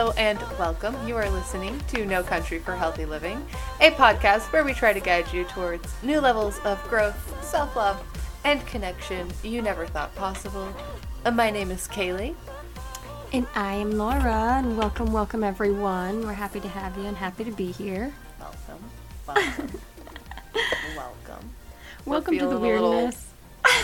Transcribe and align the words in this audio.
Hello 0.00 0.14
and 0.16 0.40
welcome. 0.58 0.96
You 1.06 1.14
are 1.16 1.28
listening 1.28 1.78
to 1.88 2.06
No 2.06 2.22
Country 2.22 2.58
for 2.58 2.74
Healthy 2.74 3.04
Living, 3.04 3.46
a 3.82 3.90
podcast 3.90 4.50
where 4.50 4.64
we 4.64 4.72
try 4.72 4.94
to 4.94 4.98
guide 4.98 5.30
you 5.30 5.44
towards 5.44 5.92
new 6.02 6.22
levels 6.22 6.58
of 6.60 6.82
growth, 6.88 7.44
self 7.44 7.76
love, 7.76 8.02
and 8.42 8.66
connection 8.66 9.28
you 9.42 9.60
never 9.60 9.86
thought 9.86 10.14
possible. 10.14 10.74
Uh, 11.26 11.32
my 11.32 11.50
name 11.50 11.70
is 11.70 11.86
Kaylee. 11.86 12.34
And 13.34 13.46
I 13.54 13.74
am 13.74 13.90
Laura, 13.90 14.62
and 14.64 14.78
welcome, 14.78 15.12
welcome 15.12 15.44
everyone. 15.44 16.26
We're 16.26 16.32
happy 16.32 16.60
to 16.60 16.68
have 16.68 16.96
you 16.96 17.04
and 17.04 17.14
happy 17.14 17.44
to 17.44 17.52
be 17.52 17.70
here. 17.70 18.10
Welcome. 18.40 18.82
Welcome. 19.26 19.80
welcome. 20.96 21.50
We're 22.06 22.12
Welcome 22.12 22.38
to 22.38 22.46
the 22.46 22.50
feeling 22.52 22.56
a 22.56 22.72
little 22.72 22.90
weirdness. 22.92 23.26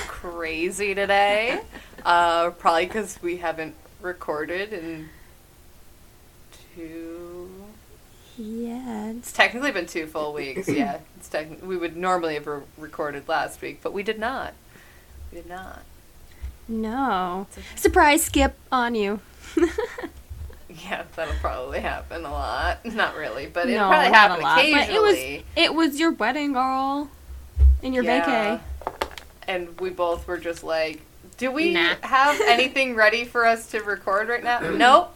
Crazy 0.06 0.95
today. 0.95 1.61
Uh, 2.06 2.53
probably 2.53 2.87
because 2.87 3.20
we 3.20 3.37
haven't 3.37 3.75
recorded 4.01 4.73
in 4.73 5.11
two. 6.77 7.51
Yeah, 8.39 9.11
It's 9.12 9.33
technically 9.33 9.73
been 9.73 9.87
two 9.87 10.07
full 10.07 10.34
weeks. 10.34 10.69
Yeah, 10.69 10.98
it's 11.17 11.29
techn- 11.29 11.62
we 11.62 11.77
would 11.77 11.97
normally 11.97 12.34
have 12.34 12.47
re- 12.47 12.62
recorded 12.77 13.27
last 13.29 13.62
week, 13.62 13.80
but 13.83 13.95
we 13.95 14.03
did 14.03 14.19
not. 14.19 14.53
We 15.33 15.39
did 15.39 15.48
not. 15.48 15.83
no 16.69 17.47
okay. 17.53 17.62
surprise 17.77 18.25
skip 18.25 18.57
on 18.70 18.95
you. 18.95 19.20
Yeah, 20.69 21.05
that'll 21.15 21.33
probably 21.37 21.81
happen 21.81 22.25
a 22.27 22.31
lot. 22.31 22.84
Not 22.84 23.17
really, 23.17 23.47
but 23.47 23.67
it'll 23.69 23.89
no, 23.89 23.89
probably 23.89 24.12
happen 24.12 24.41
a 24.41 24.43
lot. 24.43 24.56
But 24.56 24.91
it 24.91 25.01
was 25.01 25.43
it 25.56 25.75
was 25.75 25.98
your 25.98 26.11
wedding, 26.11 26.53
girl, 26.53 27.09
and 27.83 27.95
your 27.95 28.05
Yeah. 28.05 28.59
vacay. 28.87 28.97
And 29.48 29.81
we 29.81 29.89
both 29.91 30.27
were 30.27 30.37
just 30.37 30.62
like, 30.65 31.00
do 31.39 31.50
we 31.50 31.72
Nah. 31.72 31.95
have 32.03 32.39
anything 32.47 32.95
ready 32.95 33.25
for 33.25 33.47
us 33.47 33.70
to 33.70 33.81
record 33.81 34.28
right 34.28 34.45
now? 34.45 34.59
nope. 34.70 35.16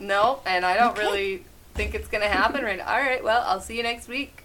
Nope. 0.00 0.42
And 0.46 0.64
I 0.66 0.74
don't 0.76 0.92
Okay. 0.92 1.02
really 1.02 1.44
think 1.74 1.94
it's 1.94 2.08
going 2.08 2.22
to 2.22 2.28
happen 2.28 2.64
right 2.64 2.78
now. 2.78 2.86
All 2.92 2.98
right, 3.00 3.22
well, 3.22 3.42
I'll 3.46 3.60
see 3.60 3.76
you 3.76 3.82
next 3.82 4.08
week. 4.08 4.42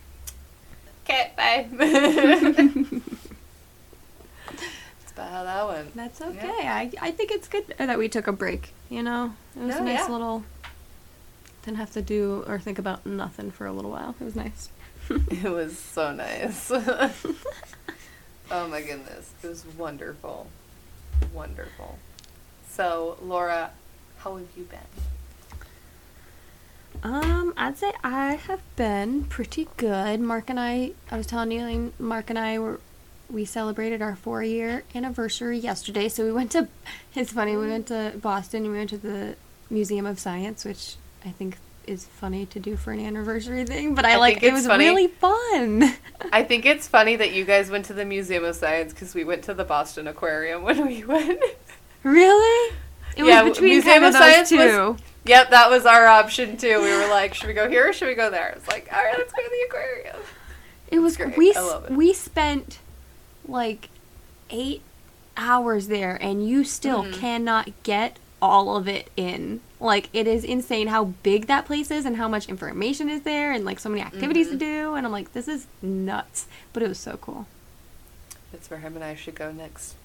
Okay, 1.06 1.32
bye. 1.38 1.68
That's 4.48 5.12
about 5.14 5.32
how 5.32 5.44
that 5.44 5.68
went. 5.68 5.96
That's 5.96 6.22
okay. 6.22 6.68
I 6.68 6.92
I 7.02 7.12
think 7.12 7.32
it's 7.32 7.48
good 7.48 7.74
that 7.78 7.98
we 7.98 8.10
took 8.10 8.28
a 8.28 8.32
break. 8.32 8.74
You 8.90 9.02
know, 9.04 9.34
it 9.56 9.60
was 9.62 9.76
No, 9.76 9.82
a 9.82 9.86
nice 9.86 10.00
yeah. 10.00 10.10
little. 10.12 10.44
Didn't 11.64 11.78
have 11.78 11.92
to 11.94 12.02
do 12.02 12.44
or 12.48 12.60
think 12.60 12.78
about 12.80 13.06
nothing 13.06 13.50
for 13.52 13.66
a 13.66 13.72
little 13.72 13.92
while. 13.92 14.16
It 14.20 14.24
was 14.24 14.36
nice. 14.36 14.70
It 15.10 15.44
was 15.52 15.78
so 15.78 16.12
nice. 16.14 16.72
oh 16.72 18.68
my 18.68 18.82
goodness. 18.82 19.32
It 19.44 19.48
was 19.48 19.64
wonderful. 19.78 20.48
Wonderful. 21.34 21.98
So, 22.70 23.18
Laura, 23.22 23.72
how 24.18 24.36
have 24.38 24.48
you 24.58 24.64
been? 24.64 24.80
Um, 27.06 27.54
I'd 27.56 27.78
say 27.78 27.92
I 28.04 28.34
have 28.34 28.62
been 28.76 29.26
pretty 29.26 29.68
good. 29.78 30.20
Mark 30.20 30.50
and 30.50 30.60
I, 30.60 30.94
I 31.12 31.18
was 31.18 31.28
telling 31.28 31.52
you, 31.52 31.94
Mark 32.00 32.32
and 32.32 32.40
I 32.40 32.58
were, 32.58 32.80
we 33.30 33.46
celebrated 33.46 34.02
our 34.02 34.16
four 34.16 34.42
year 34.42 34.84
anniversary 34.96 35.60
yesterday. 35.60 36.10
So 36.10 36.24
we 36.26 36.32
went 36.32 36.52
to, 36.54 36.68
it's 37.16 37.32
funny, 37.32 37.56
we 37.56 37.68
went 37.68 37.88
to 37.88 38.14
Boston 38.20 38.64
and 38.64 38.72
we 38.72 38.80
went 38.80 38.90
to 38.90 38.98
the 38.98 39.36
Museum 39.70 40.08
of 40.08 40.20
Science, 40.20 40.66
which 40.66 40.96
I 41.24 41.30
think 41.30 41.60
is 41.86 42.06
funny 42.06 42.48
to 42.48 42.60
do 42.60 42.76
for 42.76 42.92
an 42.92 43.00
anniversary 43.00 43.66
thing, 43.66 43.94
but 43.94 44.04
I, 44.04 44.14
I 44.14 44.16
like 44.16 44.42
it 44.42 44.52
was 44.52 44.66
funny. 44.66 44.86
really 44.86 45.08
fun. 45.08 45.94
I 46.34 46.42
think 46.42 46.66
it's 46.66 46.88
funny 46.88 47.18
that 47.18 47.34
you 47.34 47.46
guys 47.46 47.70
went 47.70 47.86
to 47.86 47.94
the 47.94 48.06
Museum 48.06 48.44
of 48.44 48.56
Science 48.56 48.94
because 48.94 49.14
we 49.14 49.24
went 49.24 49.44
to 49.44 49.54
the 49.54 49.64
Boston 49.64 50.08
Aquarium 50.08 50.64
when 50.64 50.88
we 50.88 51.04
went. 51.04 51.40
really? 52.02 52.76
It 53.16 53.26
Yeah, 53.26 53.44
was 53.44 53.54
between 53.54 53.72
Museum 53.72 53.94
kind 54.02 54.06
of 54.06 54.08
of 54.10 54.14
those 54.14 54.22
Science 54.34 54.50
two. 54.50 54.58
was- 54.92 55.00
yep, 55.26 55.50
that 55.52 55.70
was 55.70 55.86
our 55.86 56.06
option 56.06 56.58
too. 56.58 56.80
We 56.82 56.92
were 56.96 57.08
like, 57.08 57.34
should 57.34 57.48
we 57.48 57.54
go 57.54 57.70
here 57.70 57.90
or 57.90 57.94
should 57.94 58.08
we 58.08 58.16
go 58.16 58.30
there? 58.30 58.50
It's 58.58 58.68
like, 58.68 58.90
all 58.92 59.04
right, 59.04 59.18
let's 59.18 59.32
go 59.32 59.42
to 59.44 59.50
the 59.50 59.66
aquarium. 59.70 60.18
It 60.90 61.00
was 61.00 61.18
great. 61.18 61.36
we 61.38 61.48
I 61.54 61.60
s- 61.60 61.66
love 61.66 61.86
it. 61.86 61.92
we 61.92 62.14
spent 62.14 62.80
like 63.48 63.90
eight 64.50 64.82
hours 65.38 65.88
there, 65.88 66.16
and 66.22 66.48
you 66.48 66.64
still 66.64 67.04
Mhm. 67.04 67.14
cannot 67.20 67.70
get 67.84 68.18
all 68.42 68.76
of 68.78 68.88
it 68.88 69.10
in. 69.18 69.60
Like 69.80 70.10
it 70.14 70.28
is 70.28 70.44
insane 70.44 70.88
how 70.88 71.06
big 71.24 71.48
that 71.48 71.66
place 71.66 71.90
is 71.92 72.06
and 72.06 72.18
how 72.18 72.28
much 72.28 72.48
information 72.48 73.10
is 73.10 73.22
there, 73.24 73.52
and 73.52 73.66
like 73.66 73.80
so 73.80 73.90
many 73.90 74.02
activities 74.02 74.48
Mhm. 74.48 74.52
to 74.52 74.58
do. 74.58 74.94
And 74.96 75.06
I'm 75.06 75.12
like, 75.12 75.34
this 75.34 75.48
is 75.48 75.68
nuts, 75.82 76.46
but 76.74 76.84
it 76.84 76.88
was 76.90 77.00
so 77.00 77.18
cool. 77.18 77.48
That's 78.52 78.70
where 78.70 78.80
him 78.80 78.96
and 78.96 79.04
I 79.04 79.16
should 79.16 79.36
go 79.36 79.52
next 79.52 79.96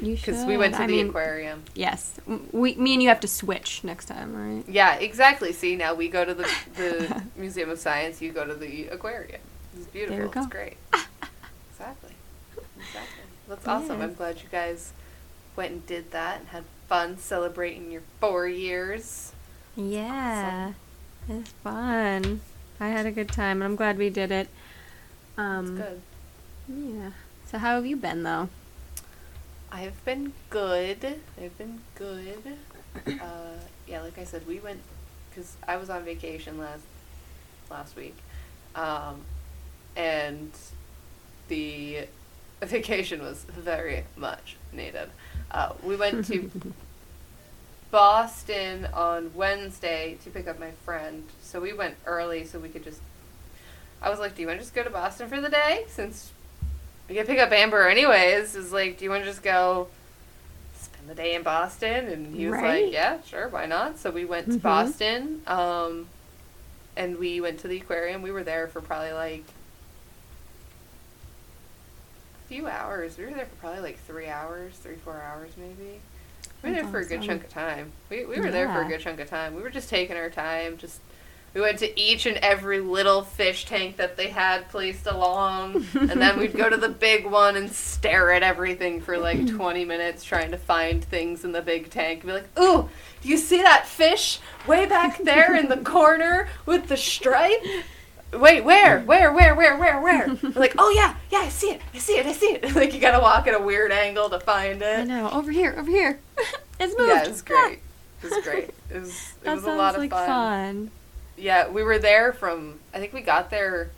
You 0.00 0.16
should. 0.16 0.26
because 0.26 0.44
we 0.44 0.56
went 0.56 0.74
to 0.74 0.82
I 0.82 0.86
the 0.86 0.92
mean, 0.94 1.08
aquarium. 1.08 1.62
Yes, 1.74 2.20
we, 2.52 2.74
me 2.74 2.94
and 2.94 3.02
you 3.02 3.08
have 3.08 3.20
to 3.20 3.28
switch 3.28 3.82
next 3.84 4.06
time, 4.06 4.34
right? 4.34 4.64
Yeah, 4.68 4.96
exactly. 4.96 5.52
See, 5.52 5.76
now 5.76 5.94
we 5.94 6.08
go 6.08 6.24
to 6.24 6.34
the, 6.34 6.48
the 6.76 7.22
Museum 7.36 7.70
of 7.70 7.78
Science, 7.78 8.20
you 8.20 8.32
go 8.32 8.44
to 8.46 8.54
the 8.54 8.86
aquarium. 8.88 9.40
It's 9.76 9.86
beautiful. 9.88 10.16
There 10.16 10.26
you 10.26 10.32
go. 10.32 10.40
It's 10.40 10.48
great. 10.48 10.76
exactly. 11.70 12.14
Exactly. 12.78 13.22
That's 13.48 13.66
awesome. 13.68 13.98
Yeah. 13.98 14.04
I'm 14.04 14.14
glad 14.14 14.36
you 14.42 14.48
guys 14.50 14.92
went 15.54 15.72
and 15.72 15.86
did 15.86 16.10
that 16.12 16.40
and 16.40 16.48
had 16.48 16.64
fun 16.88 17.18
celebrating 17.18 17.90
your 17.90 18.02
four 18.20 18.46
years. 18.48 19.32
Yeah, 19.76 20.72
it's 21.28 21.50
fun. 21.62 22.40
I 22.80 22.88
had 22.88 23.06
a 23.06 23.10
good 23.10 23.28
time, 23.28 23.58
and 23.62 23.64
I'm 23.64 23.76
glad 23.76 23.98
we 23.98 24.10
did 24.10 24.30
it. 24.30 24.48
It's 24.48 25.38
Um, 25.38 25.76
good. 25.76 26.00
Yeah. 26.68 27.10
So 27.50 27.58
how 27.58 27.76
have 27.76 27.86
you 27.86 27.96
been 27.96 28.22
though? 28.22 28.48
I've 29.70 30.04
been 30.04 30.32
good. 30.50 31.20
I've 31.40 31.56
been 31.58 31.80
good. 31.94 32.56
Uh, 33.06 33.58
yeah, 33.86 34.02
like 34.02 34.18
I 34.18 34.24
said, 34.24 34.46
we 34.46 34.58
went 34.60 34.80
because 35.30 35.56
I 35.66 35.76
was 35.76 35.90
on 35.90 36.04
vacation 36.04 36.58
last 36.58 36.84
last 37.70 37.96
week, 37.96 38.16
um, 38.74 39.20
and 39.96 40.50
the 41.48 42.06
vacation 42.62 43.22
was 43.22 43.44
very 43.44 44.04
much 44.16 44.56
needed. 44.72 45.10
Uh, 45.50 45.72
we 45.82 45.96
went 45.96 46.26
to 46.26 46.50
Boston 47.90 48.86
on 48.94 49.32
Wednesday 49.34 50.16
to 50.24 50.30
pick 50.30 50.48
up 50.48 50.58
my 50.58 50.70
friend, 50.84 51.24
so 51.42 51.60
we 51.60 51.72
went 51.72 51.96
early 52.06 52.44
so 52.44 52.58
we 52.58 52.68
could 52.68 52.84
just. 52.84 53.00
I 54.00 54.10
was 54.10 54.18
like, 54.18 54.36
"Do 54.36 54.42
you 54.42 54.48
want 54.48 54.60
to 54.60 54.64
just 54.64 54.74
go 54.74 54.84
to 54.84 54.90
Boston 54.90 55.28
for 55.28 55.40
the 55.40 55.48
day 55.48 55.84
since 55.88 56.30
we 57.08 57.14
could 57.14 57.26
pick 57.26 57.38
up 57.38 57.52
Amber 57.52 57.88
anyways?" 57.88 58.54
Is 58.56 58.72
like, 58.72 58.98
"Do 58.98 59.04
you 59.04 59.10
want 59.10 59.22
to 59.24 59.28
just 59.30 59.42
go 59.42 59.88
spend 60.78 61.08
the 61.08 61.14
day 61.14 61.34
in 61.34 61.42
Boston?" 61.42 62.06
And 62.08 62.34
he 62.34 62.46
was 62.46 62.54
Right. 62.60 62.84
like, 62.84 62.92
"Yeah, 62.92 63.18
sure, 63.22 63.48
why 63.48 63.66
not?" 63.66 63.98
So 63.98 64.10
we 64.10 64.24
went 64.24 64.46
to 64.46 64.58
Mhm. 64.58 64.62
Boston, 64.62 65.42
um, 65.46 66.08
and 66.96 67.18
we 67.18 67.40
went 67.40 67.60
to 67.60 67.68
the 67.68 67.78
aquarium. 67.78 68.22
We 68.22 68.30
were 68.30 68.44
there 68.44 68.66
for 68.68 68.80
probably 68.80 69.12
like 69.12 69.44
a 72.44 72.48
few 72.48 72.66
hours. 72.66 73.18
We 73.18 73.24
were 73.24 73.30
there 73.32 73.46
for 73.46 73.56
probably 73.56 73.80
like 73.80 73.98
three 74.06 74.28
hours, 74.28 74.74
three 74.76 74.96
four 74.96 75.20
hours 75.20 75.50
maybe. 75.56 76.00
We 76.62 76.70
were 76.70 76.74
there 76.76 76.86
for 76.86 76.98
a 77.00 77.04
good 77.04 77.22
chunk 77.22 77.44
of 77.44 77.50
time. 77.50 77.92
We 78.10 78.24
we 78.24 78.40
were 78.40 78.50
there 78.50 78.68
for 78.68 78.80
a 78.82 78.88
good 78.88 79.00
chunk 79.00 79.20
of 79.20 79.28
time. 79.28 79.54
We 79.54 79.62
were 79.62 79.70
just 79.70 79.88
taking 79.90 80.16
our 80.16 80.30
time. 80.30 80.76
Just 80.78 81.00
we 81.56 81.62
went 81.62 81.78
to 81.78 81.98
each 81.98 82.26
and 82.26 82.36
every 82.36 82.80
little 82.80 83.22
fish 83.22 83.64
tank 83.64 83.96
that 83.96 84.18
they 84.18 84.28
had 84.28 84.68
placed 84.68 85.06
along, 85.06 85.86
and 85.94 86.20
then 86.20 86.38
we'd 86.38 86.54
go 86.54 86.68
to 86.68 86.76
the 86.76 86.90
big 86.90 87.24
one 87.24 87.56
and 87.56 87.72
stare 87.72 88.30
at 88.30 88.42
everything 88.42 89.00
for 89.00 89.16
like 89.16 89.48
twenty 89.56 89.86
minutes, 89.86 90.22
trying 90.22 90.50
to 90.50 90.58
find 90.58 91.02
things 91.02 91.46
in 91.46 91.52
the 91.52 91.62
big 91.62 91.88
tank. 91.88 92.20
And 92.20 92.28
be 92.28 92.32
like, 92.34 92.58
"Ooh, 92.60 92.90
do 93.22 93.28
you 93.30 93.38
see 93.38 93.62
that 93.62 93.88
fish 93.88 94.38
way 94.66 94.84
back 94.84 95.16
there 95.24 95.56
in 95.56 95.70
the 95.70 95.78
corner 95.78 96.46
with 96.66 96.88
the 96.88 96.96
stripe?" 96.98 97.64
Wait, 98.34 98.62
where? 98.62 99.00
Where? 99.00 99.32
Where? 99.32 99.54
Where? 99.54 99.78
Where? 99.78 100.00
Where? 100.02 100.36
Like, 100.54 100.74
oh 100.76 100.90
yeah, 100.90 101.16
yeah, 101.30 101.38
I 101.38 101.48
see 101.48 101.70
it, 101.70 101.80
I 101.94 101.98
see 101.98 102.18
it, 102.18 102.26
I 102.26 102.32
see 102.32 102.52
it. 102.52 102.74
like 102.76 102.92
you 102.92 103.00
gotta 103.00 103.22
walk 103.22 103.46
at 103.46 103.58
a 103.58 103.64
weird 103.64 103.92
angle 103.92 104.28
to 104.28 104.40
find 104.40 104.82
it. 104.82 104.98
I 104.98 105.04
know. 105.04 105.30
Over 105.30 105.50
here. 105.50 105.74
Over 105.78 105.90
here. 105.90 106.18
it's 106.78 106.94
moved. 106.98 107.08
Yeah, 107.08 107.22
it 107.22 107.28
was 107.28 107.40
great. 107.40 107.78
It 108.22 108.30
was 108.30 108.44
great. 108.44 108.70
It 108.90 109.00
was 109.00 109.08
it 109.08 109.44
that 109.44 109.54
was 109.54 109.62
a 109.62 109.66
sounds 109.68 109.78
lot 109.78 109.94
of 109.94 110.00
like 110.02 110.10
fun. 110.10 110.26
fun. 110.26 110.90
Yeah, 111.36 111.68
we 111.68 111.82
were 111.82 111.98
there 111.98 112.32
from 112.32 112.80
I 112.94 112.98
think 112.98 113.12
we 113.12 113.20
got 113.20 113.50
there 113.50 113.90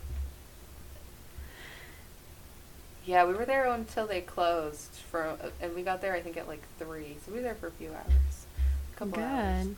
Yeah, 3.05 3.25
we 3.25 3.33
were 3.33 3.45
there 3.45 3.65
until 3.65 4.05
they 4.05 4.21
closed 4.21 4.91
for 5.09 5.37
and 5.61 5.75
we 5.75 5.83
got 5.83 6.01
there 6.01 6.13
I 6.13 6.21
think 6.21 6.37
at 6.37 6.47
like 6.47 6.61
3. 6.77 7.17
So 7.25 7.31
we 7.31 7.37
were 7.37 7.43
there 7.43 7.55
for 7.55 7.67
a 7.67 7.71
few 7.71 7.89
hours. 7.89 8.45
A 8.93 8.97
couple 8.97 9.23
hours. 9.23 9.65
Good. 9.65 9.71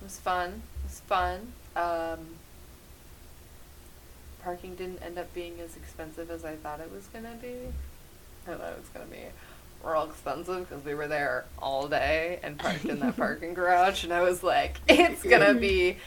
It 0.00 0.04
was 0.04 0.18
fun. 0.18 0.62
It 0.84 0.84
was 0.84 1.00
fun. 1.00 1.52
Um 1.76 2.18
parking 4.42 4.74
didn't 4.74 5.02
end 5.02 5.18
up 5.18 5.32
being 5.34 5.60
as 5.60 5.76
expensive 5.76 6.30
as 6.30 6.44
I 6.44 6.54
thought 6.56 6.80
it 6.80 6.90
was 6.90 7.06
going 7.08 7.24
to 7.24 7.36
be. 7.42 7.54
I 8.46 8.54
thought 8.54 8.72
it 8.72 8.78
was 8.78 8.88
going 8.94 9.06
to 9.06 9.12
be 9.12 9.24
real 9.84 10.04
expensive 10.04 10.68
because 10.68 10.84
we 10.84 10.94
were 10.94 11.06
there 11.06 11.44
all 11.58 11.86
day 11.88 12.40
and 12.42 12.58
parked 12.58 12.84
in 12.84 12.98
that 13.00 13.16
parking 13.18 13.54
garage 13.54 14.04
and 14.04 14.12
I 14.12 14.22
was 14.22 14.42
like, 14.42 14.76
it's 14.88 15.22
going 15.22 15.54
to 15.54 15.60
be 15.60 15.98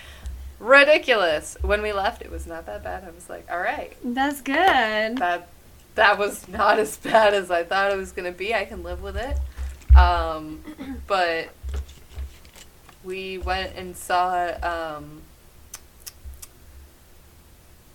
ridiculous. 0.61 1.57
When 1.61 1.81
we 1.81 1.91
left, 1.93 2.21
it 2.21 2.31
was 2.31 2.45
not 2.47 2.65
that 2.67 2.83
bad. 2.83 3.03
I 3.03 3.11
was 3.11 3.29
like, 3.29 3.47
all 3.51 3.59
right, 3.59 3.93
That's 4.03 4.41
good. 4.41 5.17
that 5.17 5.47
that 5.95 6.17
was 6.17 6.47
not 6.47 6.79
as 6.79 6.95
bad 6.97 7.33
as 7.33 7.51
I 7.51 7.63
thought 7.63 7.91
it 7.91 7.97
was 7.97 8.11
going 8.13 8.31
to 8.31 8.37
be. 8.37 8.53
I 8.55 8.63
can 8.65 8.81
live 8.83 9.01
with 9.01 9.17
it. 9.17 9.37
Um, 9.97 10.61
but 11.07 11.49
we 13.03 13.37
went 13.39 13.75
and 13.75 13.97
saw 13.97 14.51
um, 14.63 15.21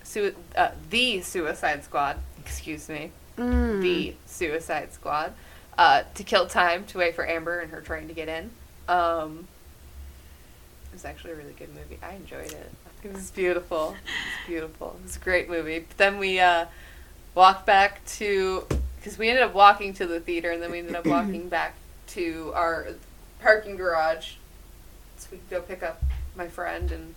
sui- 0.03 0.35
uh, 0.57 0.71
the 0.91 1.21
Suicide 1.23 1.85
Squad. 1.85 2.19
Excuse 2.45 2.89
me, 2.89 3.11
Mm. 3.39 3.81
the 3.83 4.15
Suicide 4.27 4.93
Squad. 4.93 5.33
Uh, 5.79 6.03
to 6.15 6.25
kill 6.25 6.47
time 6.47 6.85
to 6.87 6.99
wait 6.99 7.15
for 7.15 7.27
Amber 7.29 7.61
and 7.61 7.71
her 7.71 7.81
train 7.83 8.09
to 8.09 8.15
get 8.15 8.29
in. 8.29 8.51
Um, 8.89 9.47
was 10.96 11.04
actually 11.04 11.32
a 11.32 11.37
really 11.37 11.52
good 11.52 11.75
movie. 11.75 11.98
I 12.02 12.14
enjoyed 12.14 12.52
it. 12.52 12.72
It 13.04 13.12
was 13.12 13.31
beautiful. 13.31 13.94
It 14.06 14.08
was 14.08 14.46
beautiful. 14.46 14.96
It 14.98 15.02
was 15.04 15.16
a 15.16 15.20
great 15.20 15.50
movie. 15.50 15.81
But 15.81 15.96
then 15.98 16.19
we 16.19 16.40
uh, 16.40 16.66
walked 17.34 17.66
back 17.66 18.02
to 18.16 18.66
because 18.96 19.19
we 19.19 19.28
ended 19.28 19.44
up 19.44 19.54
walking 19.54 19.93
to 19.94 20.06
the 20.06 20.20
theater 20.20 20.50
and 20.50 20.62
then 20.62 20.70
we 20.70 20.78
ended 20.78 20.94
up 20.96 21.06
walking 21.16 21.48
back 21.48 21.75
to 22.08 22.50
our 22.54 22.88
parking 23.40 23.76
garage 23.76 24.34
so 25.19 25.28
we 25.32 25.38
could 25.38 25.50
go 25.50 25.60
pick 25.60 25.82
up 25.82 26.02
my 26.34 26.48
friend 26.48 26.90
and 26.90 27.14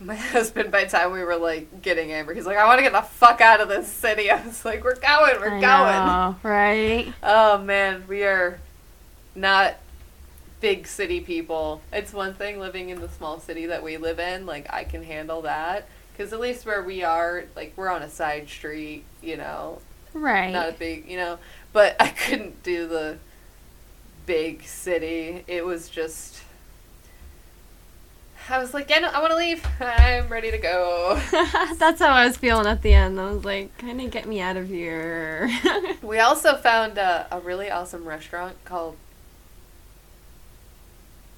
my 0.00 0.14
husband 0.34 0.70
by 0.70 0.84
the 0.84 0.90
time 0.90 1.12
we 1.12 1.22
were 1.22 1.36
like 1.36 1.82
getting 1.82 2.12
Amber 2.12 2.32
he's 2.34 2.46
like 2.46 2.56
I 2.56 2.66
want 2.66 2.78
to 2.78 2.82
get 2.82 2.92
the 2.92 3.02
fuck 3.02 3.40
out 3.40 3.60
of 3.60 3.68
this 3.68 3.88
city 3.88 4.30
I 4.30 4.44
was 4.46 4.64
like 4.64 4.84
we're 4.84 4.94
going 4.94 5.40
we're 5.40 5.56
I 5.56 5.60
going 5.60 6.06
know, 6.06 6.36
right? 6.42 7.12
oh 7.22 7.58
man 7.58 8.04
we 8.08 8.22
are 8.22 8.58
not 9.34 9.74
big 10.62 10.86
city 10.86 11.20
people 11.20 11.82
it's 11.92 12.12
one 12.14 12.32
thing 12.32 12.58
living 12.58 12.88
in 12.88 13.00
the 13.00 13.08
small 13.08 13.38
city 13.38 13.66
that 13.66 13.82
we 13.82 13.96
live 13.98 14.18
in 14.18 14.46
like 14.46 14.66
I 14.72 14.84
can 14.84 15.02
handle 15.02 15.42
that 15.42 15.86
because 16.12 16.32
at 16.32 16.40
least 16.40 16.64
where 16.64 16.82
we 16.82 17.02
are 17.02 17.44
like 17.54 17.74
we're 17.76 17.90
on 17.90 18.00
a 18.02 18.08
side 18.08 18.48
street 18.48 19.04
you 19.20 19.36
know 19.36 19.80
Right. 20.14 20.52
not 20.52 20.68
a 20.68 20.72
big, 20.72 21.08
you 21.08 21.16
know, 21.16 21.38
but 21.72 21.96
I 22.00 22.08
couldn't 22.10 22.62
do 22.62 22.86
the 22.86 23.16
big 24.26 24.62
city. 24.64 25.42
It 25.46 25.64
was 25.64 25.88
just. 25.88 26.42
I 28.50 28.58
was 28.58 28.74
like, 28.74 28.90
yeah, 28.90 28.98
no, 28.98 29.08
I 29.08 29.20
want 29.20 29.30
to 29.30 29.36
leave. 29.36 29.64
I'm 29.80 30.28
ready 30.28 30.50
to 30.50 30.58
go. 30.58 31.18
That's 31.78 32.00
how 32.00 32.10
I 32.10 32.26
was 32.26 32.36
feeling 32.36 32.66
at 32.66 32.82
the 32.82 32.92
end. 32.92 33.18
I 33.20 33.30
was 33.30 33.44
like, 33.44 33.76
kind 33.78 34.00
of 34.00 34.10
get 34.10 34.26
me 34.26 34.40
out 34.40 34.56
of 34.56 34.68
here. 34.68 35.50
We 36.02 36.18
also 36.18 36.56
found 36.56 36.98
a, 36.98 37.26
a 37.30 37.38
really 37.40 37.70
awesome 37.70 38.04
restaurant 38.04 38.56
called 38.66 38.96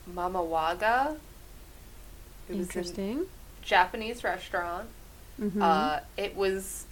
Mama 0.07 0.43
Waga. 0.43 1.17
It 2.49 2.57
was 2.57 2.67
Interesting. 2.69 3.27
Japanese 3.63 4.23
restaurant. 4.25 4.89
Mhm. 5.41 5.63
Uh, 5.63 6.01
it 6.17 6.37
was. 6.37 6.85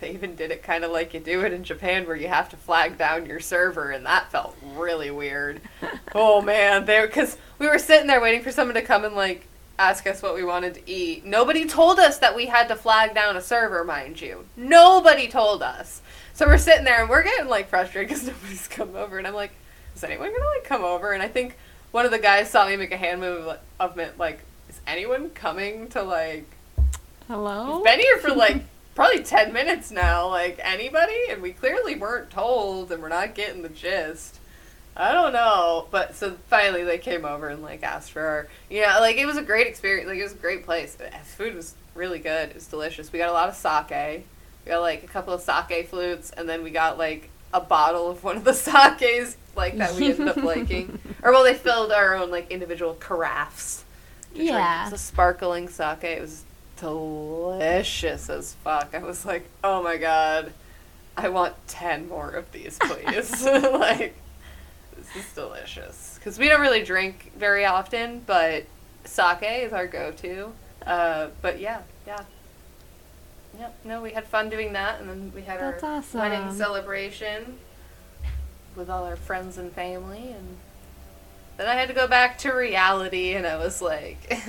They 0.00 0.10
even 0.10 0.34
did 0.34 0.50
it 0.50 0.62
kind 0.64 0.84
of 0.84 0.90
like 0.90 1.14
you 1.14 1.20
do 1.20 1.42
it 1.44 1.52
in 1.52 1.62
Japan, 1.62 2.06
where 2.06 2.16
you 2.16 2.26
have 2.28 2.48
to 2.50 2.56
flag 2.56 2.98
down 2.98 3.26
your 3.26 3.38
server, 3.40 3.90
and 3.90 4.04
that 4.04 4.30
felt 4.30 4.56
really 4.74 5.10
weird. 5.10 5.60
oh 6.14 6.42
man, 6.42 6.84
there 6.84 7.06
because 7.06 7.38
we 7.58 7.68
were 7.68 7.78
sitting 7.78 8.08
there 8.08 8.20
waiting 8.20 8.42
for 8.42 8.50
someone 8.50 8.74
to 8.74 8.82
come 8.82 9.04
and 9.04 9.14
like 9.14 9.46
ask 9.78 10.06
us 10.06 10.20
what 10.20 10.34
we 10.34 10.44
wanted 10.44 10.74
to 10.74 10.90
eat. 10.90 11.24
Nobody 11.24 11.64
told 11.64 11.98
us 11.98 12.18
that 12.18 12.34
we 12.36 12.46
had 12.46 12.68
to 12.68 12.76
flag 12.76 13.14
down 13.14 13.36
a 13.36 13.40
server, 13.40 13.84
mind 13.84 14.20
you. 14.20 14.44
Nobody 14.56 15.28
told 15.28 15.62
us. 15.62 16.02
So 16.34 16.46
we're 16.46 16.58
sitting 16.58 16.84
there 16.84 17.00
and 17.00 17.08
we're 17.08 17.22
getting 17.22 17.46
like 17.48 17.68
frustrated 17.68 18.08
because 18.08 18.26
nobody's 18.26 18.66
come 18.68 18.96
over, 18.96 19.16
and 19.18 19.26
I'm 19.26 19.34
like, 19.34 19.52
is 19.94 20.02
anyone 20.02 20.32
gonna 20.32 20.44
like 20.56 20.64
come 20.64 20.82
over? 20.84 21.12
And 21.12 21.22
I 21.22 21.28
think 21.28 21.56
one 21.94 22.04
of 22.04 22.10
the 22.10 22.18
guys 22.18 22.50
saw 22.50 22.66
me 22.66 22.76
make 22.76 22.90
a 22.90 22.96
hand 22.96 23.20
move 23.20 23.56
of- 23.78 23.98
it, 24.00 24.18
like, 24.18 24.40
is 24.68 24.80
anyone 24.84 25.30
coming 25.30 25.86
to 25.90 26.02
like 26.02 26.44
Hello? 27.28 27.76
We've 27.76 27.84
been 27.84 28.00
here 28.00 28.18
for 28.18 28.34
like 28.34 28.64
probably 28.96 29.22
10 29.22 29.52
minutes 29.52 29.92
now. 29.92 30.28
Like, 30.28 30.58
anybody? 30.60 31.16
And 31.30 31.40
we 31.40 31.52
clearly 31.52 31.94
weren't 31.94 32.30
told 32.30 32.90
and 32.90 33.00
we're 33.00 33.10
not 33.10 33.36
getting 33.36 33.62
the 33.62 33.68
gist. 33.68 34.40
I 34.96 35.12
don't 35.12 35.32
know. 35.32 35.86
But 35.92 36.16
so 36.16 36.36
finally 36.48 36.82
they 36.82 36.98
came 36.98 37.24
over 37.24 37.46
and 37.46 37.62
like 37.62 37.84
asked 37.84 38.10
for 38.10 38.22
our. 38.22 38.48
Yeah, 38.68 38.98
like 38.98 39.16
it 39.16 39.26
was 39.26 39.36
a 39.36 39.42
great 39.42 39.68
experience. 39.68 40.08
Like, 40.08 40.18
it 40.18 40.24
was 40.24 40.32
a 40.32 40.36
great 40.36 40.64
place. 40.64 40.96
The 40.96 41.10
food 41.22 41.54
was 41.54 41.76
really 41.94 42.18
good. 42.18 42.48
It 42.48 42.56
was 42.56 42.66
delicious. 42.66 43.12
We 43.12 43.20
got 43.20 43.28
a 43.28 43.32
lot 43.32 43.48
of 43.48 43.54
sake. 43.54 44.26
We 44.64 44.70
got 44.70 44.80
like 44.80 45.04
a 45.04 45.08
couple 45.08 45.32
of 45.32 45.42
sake 45.42 45.88
flutes 45.88 46.32
and 46.32 46.48
then 46.48 46.64
we 46.64 46.70
got 46.70 46.98
like 46.98 47.30
a 47.54 47.60
bottle 47.60 48.10
of 48.10 48.22
one 48.22 48.36
of 48.36 48.44
the 48.44 48.52
sakes 48.52 49.38
like 49.56 49.78
that 49.78 49.94
we 49.94 50.10
ended 50.10 50.28
up 50.28 50.36
liking. 50.44 50.98
Or 51.22 51.32
well, 51.32 51.44
they 51.44 51.54
filled 51.54 51.92
our 51.92 52.16
own 52.16 52.30
like 52.30 52.50
individual 52.50 52.94
carafes. 52.94 53.84
Yeah. 54.34 54.84
It's 54.84 54.94
a 54.94 54.98
sparkling 54.98 55.68
sake. 55.68 56.04
It 56.04 56.20
was 56.20 56.44
delicious 56.76 58.28
as 58.28 58.54
fuck. 58.64 58.94
I 58.94 58.98
was 58.98 59.24
like, 59.24 59.48
oh 59.62 59.82
my 59.82 59.96
god, 59.96 60.52
I 61.16 61.28
want 61.28 61.54
10 61.68 62.08
more 62.08 62.30
of 62.30 62.50
these, 62.52 62.78
please. 62.80 63.44
like, 63.44 64.16
this 64.96 65.16
is 65.16 65.32
delicious. 65.34 66.16
Because 66.18 66.38
we 66.38 66.48
don't 66.48 66.60
really 66.60 66.82
drink 66.82 67.32
very 67.38 67.64
often, 67.64 68.22
but 68.26 68.64
sake 69.04 69.62
is 69.64 69.72
our 69.72 69.86
go 69.86 70.10
to. 70.10 70.52
Uh, 70.84 71.28
but 71.40 71.60
yeah, 71.60 71.82
yeah. 72.06 72.24
Yep, 73.58 73.74
no, 73.84 74.02
we 74.02 74.10
had 74.10 74.24
fun 74.26 74.48
doing 74.50 74.72
that, 74.72 75.00
and 75.00 75.08
then 75.08 75.32
we 75.34 75.42
had 75.42 75.60
That's 75.60 75.82
our 75.82 75.98
awesome. 75.98 76.20
wedding 76.20 76.52
celebration 76.54 77.58
with 78.74 78.90
all 78.90 79.04
our 79.04 79.16
friends 79.16 79.58
and 79.58 79.72
family, 79.72 80.32
and 80.32 80.56
then 81.56 81.68
I 81.68 81.74
had 81.74 81.88
to 81.88 81.94
go 81.94 82.08
back 82.08 82.38
to 82.38 82.52
reality, 82.52 83.34
and 83.34 83.46
I 83.46 83.56
was 83.56 83.80
like, 83.80 84.26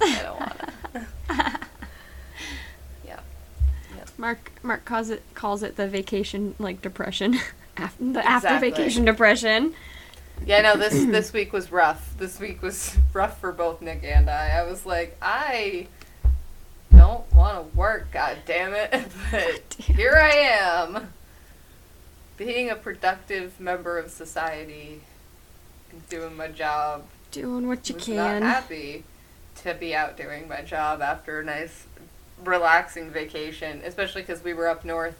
I 0.00 0.22
don't 0.22 0.38
want 0.40 0.58
to. 0.94 1.06
yeah. 3.04 3.20
Mark 4.16 4.52
Mark 4.62 4.84
calls 4.84 5.10
it 5.10 5.22
calls 5.34 5.62
it 5.62 5.76
the 5.76 5.88
vacation 5.88 6.54
like 6.58 6.80
depression. 6.80 7.38
Af- 7.76 7.96
the 8.00 8.26
after 8.26 8.58
vacation 8.58 9.04
depression. 9.04 9.74
Yeah, 10.46 10.62
no, 10.62 10.76
this 10.76 10.92
this 10.92 11.32
week 11.32 11.52
was 11.52 11.72
rough. 11.72 12.14
This 12.18 12.38
week 12.38 12.62
was 12.62 12.96
rough 13.12 13.40
for 13.40 13.50
both 13.52 13.80
Nick 13.82 14.04
and 14.04 14.30
I. 14.30 14.50
I 14.50 14.62
was 14.64 14.86
like, 14.86 15.16
I 15.20 15.88
don't 16.98 17.32
want 17.34 17.70
to 17.70 17.76
work, 17.76 18.10
god 18.12 18.38
damn 18.46 18.74
it. 18.74 18.92
But 19.30 19.76
damn 19.78 19.96
here 19.96 20.16
I 20.16 20.30
am. 20.30 21.12
Being 22.36 22.70
a 22.70 22.76
productive 22.76 23.58
member 23.60 23.98
of 23.98 24.10
society 24.10 25.00
and 25.90 26.08
doing 26.08 26.36
my 26.36 26.48
job. 26.48 27.04
Doing 27.30 27.68
what 27.68 27.88
you 27.88 27.94
was 27.94 28.04
can. 28.04 28.40
not 28.40 28.42
happy 28.42 29.04
to 29.62 29.74
be 29.74 29.94
out 29.94 30.16
doing 30.16 30.48
my 30.48 30.62
job 30.62 31.02
after 31.02 31.40
a 31.40 31.44
nice, 31.44 31.86
relaxing 32.44 33.10
vacation, 33.10 33.82
especially 33.84 34.22
because 34.22 34.42
we 34.44 34.54
were 34.54 34.68
up 34.68 34.84
north 34.84 35.16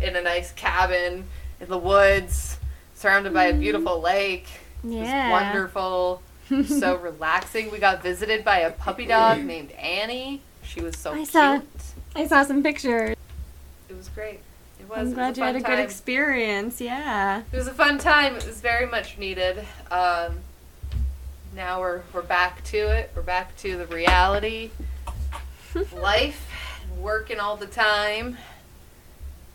in 0.00 0.16
a 0.16 0.22
nice 0.22 0.52
cabin 0.52 1.24
in 1.60 1.68
the 1.68 1.78
woods, 1.78 2.58
surrounded 2.94 3.32
by 3.32 3.46
a 3.46 3.52
mm-hmm. 3.52 3.60
beautiful 3.60 4.00
lake. 4.00 4.46
It 4.84 4.88
was. 4.88 4.94
Yeah. 5.08 5.30
wonderful. 5.30 6.22
so 6.66 6.96
relaxing. 6.96 7.70
We 7.70 7.78
got 7.78 8.02
visited 8.02 8.44
by 8.44 8.58
a 8.58 8.70
puppy 8.70 9.06
dog 9.06 9.38
named 9.44 9.72
Annie. 9.72 10.42
She 10.72 10.80
was 10.80 10.96
so 10.96 11.10
I 11.12 11.16
cute. 11.16 11.28
saw- 11.28 11.60
I 12.14 12.26
saw 12.28 12.44
some 12.44 12.62
pictures. 12.62 13.16
It 13.88 13.96
was 13.96 14.08
great. 14.08 14.38
It 14.78 14.88
was. 14.88 14.98
I'm 14.98 15.00
it 15.00 15.04
was 15.06 15.14
glad 15.14 15.36
you 15.36 15.42
had 15.42 15.56
a 15.56 15.60
fun 15.60 15.70
good 15.70 15.80
experience. 15.80 16.80
Yeah. 16.80 17.42
It 17.52 17.56
was 17.56 17.66
a 17.66 17.74
fun 17.74 17.98
time. 17.98 18.36
It 18.36 18.46
was 18.46 18.60
very 18.60 18.86
much 18.86 19.18
needed. 19.18 19.66
Um, 19.90 20.38
now 21.56 21.80
we're 21.80 22.02
we're 22.12 22.22
back 22.22 22.62
to 22.66 22.76
it. 22.76 23.10
We're 23.16 23.22
back 23.22 23.56
to 23.58 23.76
the 23.76 23.86
reality, 23.86 24.70
life, 25.92 26.48
working 27.00 27.40
all 27.40 27.56
the 27.56 27.66
time, 27.66 28.36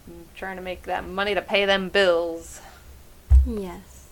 and 0.07 0.25
trying 0.35 0.57
to 0.57 0.61
make 0.61 0.83
that 0.83 1.07
money 1.07 1.33
to 1.33 1.41
pay 1.41 1.63
them 1.63 1.87
bills. 1.87 2.59
Yes. 3.45 4.07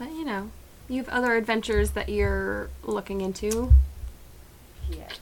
But 0.00 0.08
you 0.10 0.24
know, 0.24 0.50
you 0.88 0.96
have 0.96 1.08
other 1.10 1.36
adventures 1.36 1.92
that 1.92 2.08
you're 2.08 2.70
looking 2.82 3.20
into. 3.20 3.72
Yes. 4.90 5.20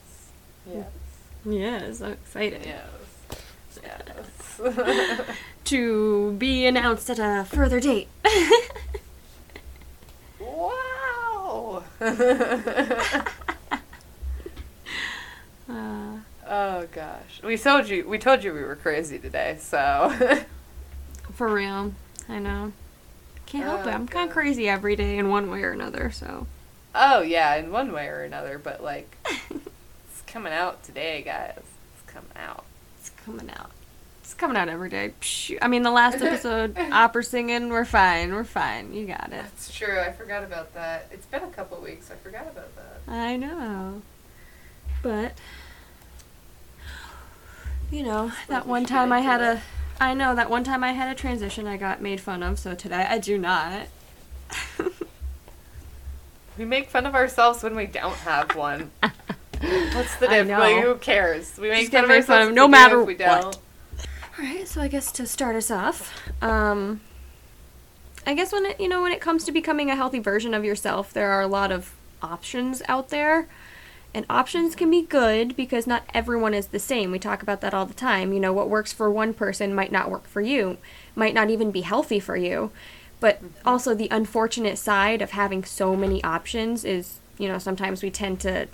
Yes. 0.73 0.87
Yes, 1.45 2.01
I'm 2.01 2.13
excited. 2.13 2.65
Yes. 2.65 2.87
Yes. 3.83 5.31
To 5.65 6.33
be 6.33 6.67
announced 6.67 7.09
at 7.11 7.21
a 7.21 7.45
further 7.45 7.79
date. 7.79 8.09
wow. 10.41 11.85
uh, 12.01 13.23
oh 16.49 16.87
gosh. 16.93 17.41
We 17.45 17.57
told 17.57 17.89
you 17.89 18.09
we 18.09 18.19
told 18.19 18.43
you 18.43 18.53
we 18.53 18.65
were 18.65 18.75
crazy 18.75 19.21
today, 19.21 19.59
so 19.61 20.13
for 21.35 21.53
real. 21.53 21.95
I 22.29 22.41
know. 22.41 22.73
Can't 23.47 23.63
help 23.63 23.87
it. 23.87 23.87
Oh, 23.87 23.93
I'm 23.93 24.09
kind 24.09 24.29
of 24.29 24.35
crazy 24.35 24.69
every 24.69 24.97
day 24.97 25.19
in 25.19 25.29
one 25.29 25.49
way 25.51 25.63
or 25.63 25.71
another, 25.71 26.11
so. 26.11 26.49
Oh 26.97 27.23
yeah, 27.23 27.55
in 27.55 27.71
one 27.71 27.93
way 27.93 28.09
or 28.09 28.25
another, 28.25 28.59
but 28.59 28.83
like 28.83 29.17
coming 30.31 30.53
out 30.53 30.83
today, 30.85 31.23
guys. 31.23 31.59
It's 31.59 32.13
coming 32.13 32.31
out. 32.37 32.65
It's 32.99 33.11
coming 33.25 33.51
out. 33.51 33.71
It's 34.23 34.35
coming 34.35 34.57
out 34.57 34.69
every 34.69 34.89
day. 34.89 35.13
Psh, 35.21 35.59
I 35.61 35.69
mean, 35.69 35.83
the 35.83 35.91
last 35.91 36.23
episode, 36.23 36.79
opera 36.79 37.25
singing, 37.25 37.69
we're 37.69 37.85
fine. 37.85 38.33
We're 38.33 38.45
fine. 38.45 38.95
You 38.95 39.07
got 39.07 39.27
it. 39.27 39.31
That's 39.31 39.75
true. 39.77 39.99
I 39.99 40.13
forgot 40.13 40.45
about 40.45 40.73
that. 40.75 41.09
It's 41.11 41.27
been 41.27 41.43
a 41.43 41.49
couple 41.49 41.81
weeks. 41.81 42.11
I 42.11 42.15
forgot 42.15 42.43
about 42.43 42.75
that. 42.77 43.01
I 43.13 43.37
know. 43.37 44.03
But, 45.03 45.33
you 47.91 48.03
know, 48.03 48.31
that 48.49 48.67
one 48.67 48.85
time 48.85 49.13
I 49.13 49.21
had 49.21 49.41
a. 49.41 49.63
I 50.01 50.15
know 50.15 50.35
that 50.35 50.49
one 50.49 50.65
time 50.65 50.83
I 50.83 50.93
had 50.93 51.15
a 51.15 51.15
transition 51.15 51.67
I 51.67 51.77
got 51.77 52.01
made 52.01 52.21
fun 52.21 52.43
of, 52.43 52.59
so 52.59 52.75
today 52.75 53.07
I 53.09 53.19
do 53.19 53.37
not. 53.37 53.89
We 56.59 56.67
make 56.67 56.91
fun 56.91 57.07
of 57.07 57.15
ourselves 57.15 57.63
when 57.63 57.75
we 57.75 57.87
don't 57.87 58.17
have 58.17 58.55
one. 58.55 58.91
What's 59.61 60.17
the 60.17 60.31
I 60.31 60.43
difference? 60.43 60.51
Like, 60.51 60.85
who 60.85 60.95
cares? 60.97 61.59
We 61.59 61.69
make 61.69 61.91
Just 61.91 61.93
fun 61.93 62.05
of 62.05 62.09
make 62.09 62.25
fun 62.25 62.37
ourselves 62.37 62.49
of 62.51 62.55
no 62.55 62.69
matter 62.69 63.01
if 63.01 63.07
we 63.07 63.15
what. 63.15 63.19
don't. 63.19 63.59
All 64.39 64.45
right, 64.45 64.67
so 64.67 64.81
I 64.81 64.89
guess 64.89 65.13
to 65.13 65.27
start 65.27 65.55
us 65.55 65.71
off, 65.71 66.15
um, 66.43 67.01
I 68.27 68.35
guess 68.35 68.53
when 68.53 68.65
it 68.65 68.81
you 68.81 68.89
know 68.89 69.03
when 69.03 69.13
it 69.13 69.21
comes 69.21 69.45
to 69.45 69.53
becoming 69.53 69.91
a 69.91 69.97
healthy 69.97 70.19
version 70.19 70.55
of 70.55 70.65
yourself, 70.65 71.13
there 71.13 71.31
are 71.31 71.43
a 71.43 71.47
lot 71.47 71.71
of 71.73 71.95
options 72.23 72.83
out 72.89 73.11
there, 73.11 73.49
and 74.15 74.25
options 74.31 74.75
can 74.75 74.91
be 74.91 75.03
good 75.03 75.57
because 75.57 75.87
not 75.87 76.05
everyone 76.15 76.55
is 76.55 76.69
the 76.69 76.79
same. 76.79 77.11
We 77.11 77.19
talk 77.19 77.43
about 77.43 77.61
that 77.61 77.75
all 77.75 77.85
the 77.87 77.95
time. 77.95 78.33
You 78.33 78.41
know, 78.41 78.53
what 78.53 78.71
works 78.71 78.93
for 78.95 79.11
one 79.11 79.35
person 79.35 79.75
might 79.75 79.93
not 79.93 80.11
work 80.11 80.27
for 80.27 80.41
you, 80.41 80.79
might 81.15 81.35
not 81.35 81.51
even 81.51 81.71
be 81.71 81.83
healthy 81.83 82.21
for 82.21 82.37
you. 82.37 82.71
But 83.21 83.43
also 83.67 83.95
the 83.95 84.09
unfortunate 84.11 84.79
side 84.79 85.21
of 85.21 85.33
having 85.33 85.65
so 85.65 85.95
many 85.95 86.25
options 86.25 86.87
is, 86.87 87.19
you 87.37 87.49
know, 87.49 87.59
sometimes 87.59 88.03
we 88.03 88.11
tend 88.11 88.41
to 88.41 88.67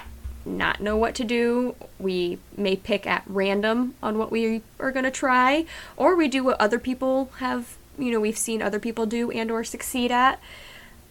not 0.47 0.81
know 0.81 0.97
what 0.97 1.15
to 1.17 1.25
do. 1.25 1.75
We 1.99 2.39
may 2.57 2.77
pick 2.77 3.07
at 3.07 3.25
random 3.27 3.95
on 4.03 4.17
what 4.17 4.31
we 4.31 4.63
are 4.79 4.93
going 4.93 5.05
to 5.05 5.11
try, 5.11 5.67
or 5.97 6.15
we 6.17 6.29
do 6.29 6.45
what 6.45 6.61
other 6.61 6.79
people 6.79 7.31
have, 7.39 7.77
you 7.99 8.11
know, 8.11 8.21
we've 8.21 8.39
seen 8.39 8.63
other 8.63 8.79
people 8.79 9.07
do 9.07 9.31
and 9.31 9.51
or 9.51 9.65
succeed 9.65 10.13
at. 10.13 10.41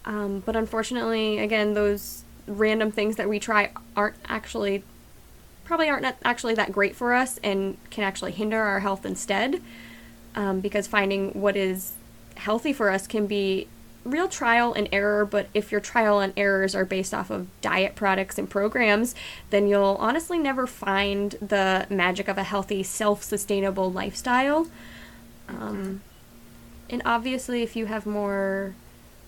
Um, 0.05 0.41
but 0.45 0.55
unfortunately, 0.55 1.39
again, 1.39 1.73
those 1.73 2.23
random 2.47 2.91
things 2.91 3.15
that 3.15 3.27
we 3.27 3.39
try 3.39 3.71
aren't 3.95 4.15
actually 4.27 4.83
probably 5.63 5.89
aren't 5.89 6.15
actually 6.23 6.53
that 6.53 6.71
great 6.71 6.95
for 6.95 7.13
us 7.13 7.39
and 7.43 7.75
can 7.89 8.03
actually 8.03 8.31
hinder 8.31 8.61
our 8.61 8.81
health 8.81 9.05
instead. 9.05 9.61
Um, 10.35 10.59
because 10.59 10.85
finding 10.85 11.29
what 11.31 11.55
is 11.55 11.93
healthy 12.35 12.73
for 12.73 12.91
us 12.91 13.07
can 13.07 13.25
be 13.25 13.67
real 14.05 14.27
trial 14.27 14.71
and 14.73 14.87
error, 14.91 15.25
but 15.25 15.47
if 15.53 15.71
your 15.71 15.81
trial 15.81 16.19
and 16.19 16.31
errors 16.37 16.75
are 16.75 16.85
based 16.85 17.13
off 17.13 17.29
of 17.29 17.47
diet 17.59 17.95
products 17.95 18.37
and 18.37 18.49
programs, 18.49 19.15
then 19.49 19.67
you'll 19.67 19.97
honestly 19.99 20.37
never 20.37 20.67
find 20.67 21.31
the 21.41 21.87
magic 21.89 22.27
of 22.27 22.37
a 22.37 22.43
healthy, 22.43 22.83
self 22.83 23.23
sustainable 23.23 23.91
lifestyle. 23.91 24.67
Um, 25.49 26.01
and 26.89 27.01
obviously, 27.03 27.63
if 27.63 27.75
you 27.75 27.87
have 27.87 28.05
more 28.05 28.75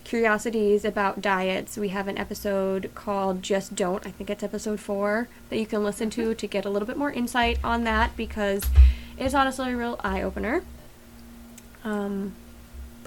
curiosities 0.04 0.84
about 0.84 1.20
diets, 1.20 1.76
we 1.76 1.88
have 1.88 2.08
an 2.08 2.16
episode 2.16 2.90
called 2.94 3.42
Just 3.42 3.74
Don't. 3.74 4.06
I 4.06 4.10
think 4.10 4.30
it's 4.30 4.42
episode 4.42 4.80
four 4.80 5.28
that 5.50 5.58
you 5.58 5.66
can 5.66 5.84
listen 5.84 6.08
to 6.10 6.34
to 6.34 6.46
get 6.46 6.64
a 6.64 6.70
little 6.70 6.86
bit 6.86 6.96
more 6.96 7.12
insight 7.12 7.58
on 7.64 7.84
that 7.84 8.16
because 8.16 8.62
it's 9.18 9.34
honestly 9.34 9.72
a 9.72 9.76
real 9.76 10.00
eye 10.02 10.22
opener. 10.22 10.62
Um, 11.84 12.34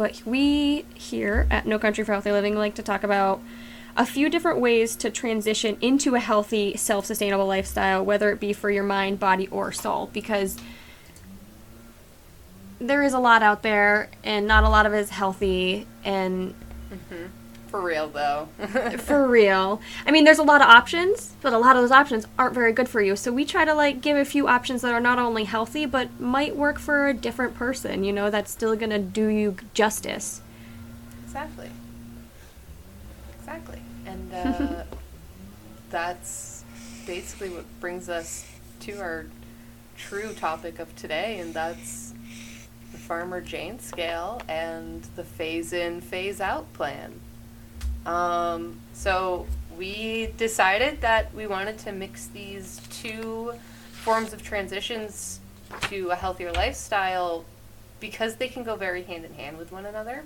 but 0.02 0.20
we 0.26 0.84
here 0.96 1.46
at 1.52 1.68
No 1.68 1.78
Country 1.78 2.04
for 2.04 2.14
Healthy 2.14 2.32
Living 2.32 2.56
like 2.56 2.74
to 2.74 2.82
talk 2.82 3.04
about 3.04 3.40
a 3.96 4.04
few 4.04 4.32
different 4.32 4.60
ways 4.60 4.96
to 4.96 5.12
transition 5.12 5.78
into 5.80 6.16
a 6.16 6.20
healthy, 6.20 6.76
self 6.76 7.06
sustainable 7.06 7.46
lifestyle, 7.46 8.04
whether 8.04 8.32
it 8.32 8.40
be 8.40 8.52
for 8.52 8.72
your 8.72 8.84
mind, 8.84 9.20
body, 9.20 9.48
or 9.50 9.72
soul, 9.72 10.10
because 10.12 10.58
there 12.80 13.04
is 13.04 13.14
a 13.14 13.20
lot 13.20 13.44
out 13.44 13.62
there 13.62 14.10
and 14.24 14.48
not 14.48 14.64
a 14.64 14.70
lot 14.70 14.88
of 14.88 14.94
it 14.96 15.02
is 15.02 15.12
healthy 15.12 15.86
and 16.04 16.56
mm-hmm. 16.90 17.28
For 17.72 17.80
real, 17.80 18.10
though. 18.10 18.50
for 18.98 19.26
real. 19.26 19.82
I 20.06 20.12
mean, 20.12 20.26
there's 20.26 20.40
a 20.40 20.44
lot 20.44 20.62
of 20.62 20.68
options, 20.68 21.34
but 21.42 21.54
a 21.54 21.58
lot 21.58 21.78
of 21.78 21.82
those 21.82 21.92
options 21.92 22.28
aren't 22.38 22.54
very 22.54 22.74
good 22.74 22.90
for 22.90 23.02
you. 23.02 23.16
So 23.16 23.32
we 23.32 23.46
try 23.46 23.64
to 23.64 23.74
like 23.74 24.02
give 24.02 24.18
a 24.18 24.26
few 24.26 24.50
options 24.50 24.82
that 24.82 24.92
are 24.94 25.00
not 25.00 25.20
only 25.20 25.46
healthy 25.46 25.86
but 25.86 26.20
might 26.20 26.58
work 26.58 26.78
for 26.78 27.08
a 27.08 27.14
different 27.14 27.56
person, 27.56 28.04
you 28.04 28.12
know, 28.12 28.30
that's 28.30 28.52
still 28.52 28.76
going 28.76 28.90
to 28.90 29.00
do 29.00 29.28
you 29.28 29.56
justice. 29.74 30.42
Exactly. 31.24 31.70
Exactly. 33.40 33.82
And 34.06 34.34
uh, 34.34 34.84
that's 35.90 36.66
basically 37.06 37.52
what 37.52 37.64
brings 37.80 38.10
us 38.10 38.46
to 38.82 39.00
our 39.00 39.28
true 39.96 40.34
topic 40.34 40.80
of 40.80 40.94
today, 40.98 41.40
and 41.40 41.54
that's 41.54 42.14
the 42.92 42.98
Farmer 42.98 43.40
Jane 43.40 43.80
scale 43.80 44.42
and 44.50 45.04
the 45.16 45.24
phase 45.24 45.72
in, 45.72 46.02
phase 46.02 46.42
out 46.42 46.72
plan. 46.74 47.22
Um, 48.06 48.80
so 48.94 49.48
we 49.78 50.34
decided 50.38 51.02
that 51.02 51.34
we 51.34 51.48
wanted 51.48 51.78
to 51.80 51.92
mix 51.92 52.28
these 52.28 52.82
two 52.90 53.54
forms 53.92 54.34
of 54.34 54.42
transitions 54.42 55.40
to 55.84 56.10
a 56.10 56.16
healthier 56.16 56.52
lifestyle 56.52 57.46
because 58.00 58.36
they 58.36 58.48
can 58.48 58.64
go 58.64 58.76
very 58.76 59.04
hand 59.04 59.26
in 59.26 59.34
hand 59.34 59.58
with 59.58 59.72
one 59.72 59.86
another 59.86 60.24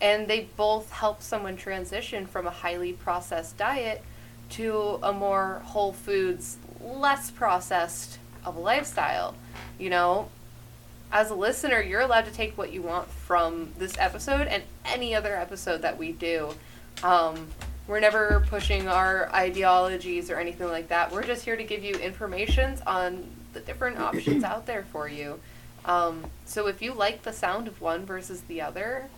and 0.00 0.28
they 0.28 0.48
both 0.56 0.90
help 0.90 1.22
someone 1.22 1.56
transition 1.56 2.26
from 2.26 2.46
a 2.46 2.50
highly 2.50 2.92
processed 2.92 3.56
diet 3.56 4.02
to 4.50 4.98
a 5.02 5.12
more 5.12 5.60
whole 5.64 5.92
foods, 5.92 6.56
less 6.80 7.30
processed 7.30 8.18
of 8.44 8.56
a 8.56 8.60
lifestyle. 8.60 9.34
You 9.78 9.90
know, 9.90 10.28
as 11.12 11.30
a 11.30 11.34
listener, 11.34 11.80
you're 11.82 12.00
allowed 12.00 12.26
to 12.26 12.30
take 12.30 12.56
what 12.56 12.72
you 12.72 12.82
want 12.82 13.08
from 13.08 13.72
this 13.78 13.96
episode 13.98 14.46
and 14.46 14.62
any 14.84 15.14
other 15.14 15.34
episode 15.36 15.82
that 15.82 15.98
we 15.98 16.12
do. 16.12 16.54
Um, 17.02 17.48
we're 17.86 18.00
never 18.00 18.44
pushing 18.48 18.88
our 18.88 19.32
ideologies 19.34 20.30
or 20.30 20.36
anything 20.38 20.68
like 20.68 20.88
that. 20.88 21.10
We're 21.10 21.24
just 21.24 21.44
here 21.44 21.56
to 21.56 21.64
give 21.64 21.82
you 21.82 21.94
information 21.94 22.78
on 22.86 23.24
the 23.54 23.60
different 23.60 23.98
options 23.98 24.44
out 24.44 24.66
there 24.66 24.84
for 24.92 25.08
you. 25.08 25.40
Um, 25.84 26.24
so 26.44 26.66
if 26.66 26.82
you 26.82 26.92
like 26.92 27.22
the 27.22 27.32
sound 27.32 27.66
of 27.66 27.80
one 27.80 28.04
versus 28.04 28.42
the 28.42 28.60
other, 28.60 29.08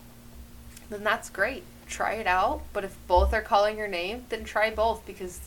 then 0.89 1.03
that's 1.03 1.31
great. 1.31 1.65
Try 1.89 2.15
it 2.15 2.27
out. 2.27 2.63
But 2.73 2.85
if 2.85 2.97
both 3.09 3.33
are 3.33 3.43
calling 3.43 3.77
your 3.77 3.89
name, 3.89 4.27
then 4.29 4.45
try 4.45 4.71
both 4.71 5.05
because 5.05 5.41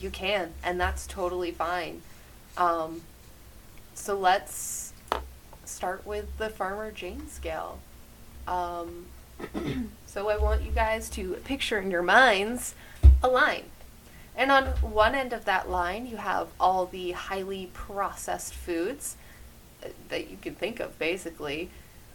you 0.00 0.10
can, 0.10 0.52
and 0.64 0.80
that's 0.80 1.06
totally 1.06 1.52
fine. 1.52 2.02
Um, 2.56 3.02
so 3.94 4.18
let's 4.18 4.92
start 5.64 6.06
with 6.06 6.36
the 6.38 6.48
Farmer 6.48 6.90
Jane 6.90 7.28
scale. 7.28 7.78
Um, 8.46 9.06
so 10.06 10.28
I 10.28 10.36
want 10.36 10.62
you 10.62 10.70
guys 10.70 11.08
to 11.10 11.34
picture 11.44 11.78
in 11.78 11.90
your 11.90 12.02
minds 12.02 12.74
a 13.22 13.28
line. 13.28 13.64
And 14.36 14.52
on 14.52 14.66
one 14.82 15.14
end 15.14 15.32
of 15.32 15.46
that 15.46 15.70
line, 15.70 16.06
you 16.06 16.18
have 16.18 16.48
all 16.60 16.86
the 16.86 17.12
highly 17.12 17.70
processed 17.72 18.54
foods 18.54 19.16
uh, 19.82 19.88
that 20.08 20.30
you 20.30 20.36
can 20.40 20.54
think 20.54 20.78
of, 20.78 20.98
basically. 20.98 21.70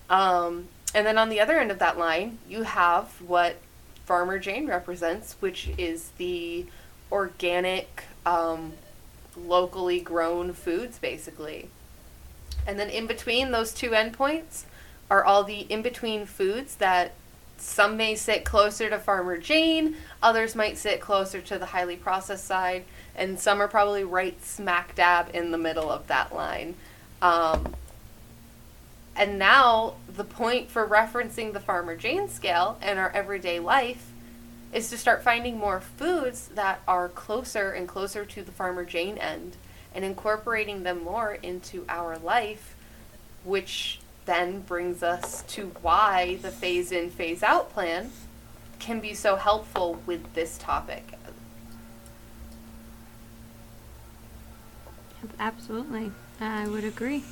Um, 0.10 0.68
and 0.94 1.08
then 1.08 1.18
on 1.18 1.30
the 1.30 1.40
other 1.40 1.58
end 1.58 1.72
of 1.72 1.80
that 1.80 1.98
line, 1.98 2.38
you 2.48 2.64
have 2.64 3.08
what 3.22 3.58
Farmer 4.06 4.38
Jane 4.38 4.68
represents, 4.68 5.36
which 5.40 5.70
is 5.78 6.10
the 6.18 6.66
organic, 7.12 8.04
um, 8.26 8.74
locally 9.36 10.00
grown 10.00 10.54
foods, 10.54 11.00
basically. 11.00 11.70
And 12.68 12.80
then 12.80 12.90
in 12.90 13.08
between 13.08 13.52
those 13.52 13.74
two 13.74 13.92
endpoints 13.92 14.66
are 15.12 15.26
all 15.26 15.44
the 15.44 15.60
in 15.60 15.82
between 15.82 16.26
foods 16.26 16.76
that 16.78 17.12
some 17.58 17.98
may 17.98 18.16
sit 18.16 18.46
closer 18.46 18.90
to 18.90 18.98
Farmer 18.98 19.38
Jane, 19.38 19.98
others 20.24 20.56
might 20.56 20.78
sit 20.78 21.02
closer 21.02 21.42
to 21.42 21.60
the 21.60 21.68
highly 21.68 21.98
processed 21.98 22.46
side, 22.46 22.86
and 23.16 23.38
some 23.38 23.62
are 23.62 23.68
probably 23.68 24.06
right 24.06 24.44
smack 24.44 24.96
dab 24.96 25.30
in 25.36 25.52
the 25.52 25.58
middle 25.58 25.92
of 25.92 26.08
that 26.08 26.34
line. 26.34 26.76
Um, 27.22 27.76
and 29.16 29.38
now, 29.38 29.96
the 30.08 30.24
point 30.24 30.72
for 30.72 30.88
referencing 30.88 31.52
the 31.52 31.60
Farmer 31.60 31.98
Jane 31.98 32.30
scale 32.30 32.80
in 32.82 32.98
our 32.98 33.12
everyday 33.12 33.60
life 33.60 34.08
is 34.72 34.90
to 34.90 34.98
start 34.98 35.22
finding 35.22 35.58
more 35.58 35.82
foods 35.82 36.48
that 36.56 36.82
are 36.88 37.10
closer 37.10 37.72
and 37.72 37.86
closer 37.86 38.24
to 38.24 38.42
the 38.42 38.52
Farmer 38.54 38.86
Jane 38.86 39.18
end 39.18 39.58
and 39.94 40.06
incorporating 40.06 40.84
them 40.84 41.04
more 41.04 41.34
into 41.44 41.84
our 41.90 42.18
life, 42.18 42.76
which 43.44 44.00
then 44.32 44.62
brings 44.62 45.04
us 45.04 45.44
to 45.44 45.72
why 45.82 46.38
the 46.42 46.50
phase 46.52 46.92
in, 46.94 47.10
phase 47.10 47.44
out 47.44 47.70
plan 47.74 48.10
can 48.80 49.02
be 49.02 49.14
so 49.14 49.36
helpful 49.36 50.02
with 50.06 50.34
this 50.34 50.58
topic. 50.58 51.14
Absolutely. 55.40 56.12
I 56.40 56.68
would 56.68 56.84
agree. 56.84 57.24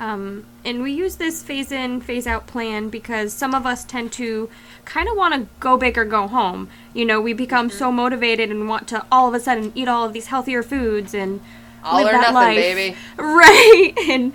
Um, 0.00 0.46
and 0.64 0.80
we 0.80 0.92
use 0.92 1.16
this 1.16 1.42
phase 1.42 1.72
in, 1.72 2.00
phase 2.00 2.26
out 2.28 2.46
plan 2.46 2.88
because 2.88 3.32
some 3.32 3.52
of 3.52 3.66
us 3.66 3.84
tend 3.84 4.12
to 4.12 4.48
kind 4.84 5.08
of 5.08 5.16
want 5.16 5.34
to 5.34 5.48
go 5.58 5.76
big 5.76 5.98
or 5.98 6.04
go 6.04 6.28
home. 6.28 6.68
You 6.94 7.04
know, 7.04 7.20
we 7.20 7.32
become 7.32 7.68
so 7.68 7.90
motivated 7.90 8.50
and 8.50 8.68
want 8.68 8.86
to 8.88 9.04
all 9.10 9.26
of 9.28 9.34
a 9.34 9.40
sudden 9.40 9.72
eat 9.74 9.88
all 9.88 10.06
of 10.06 10.12
these 10.12 10.28
healthier 10.28 10.62
foods 10.62 11.14
and 11.14 11.40
All 11.82 11.96
live 11.96 12.08
or 12.08 12.12
that 12.12 12.32
nothing, 12.32 12.34
life. 12.34 12.56
baby. 12.56 12.96
Right. 13.18 13.92
And 14.08 14.32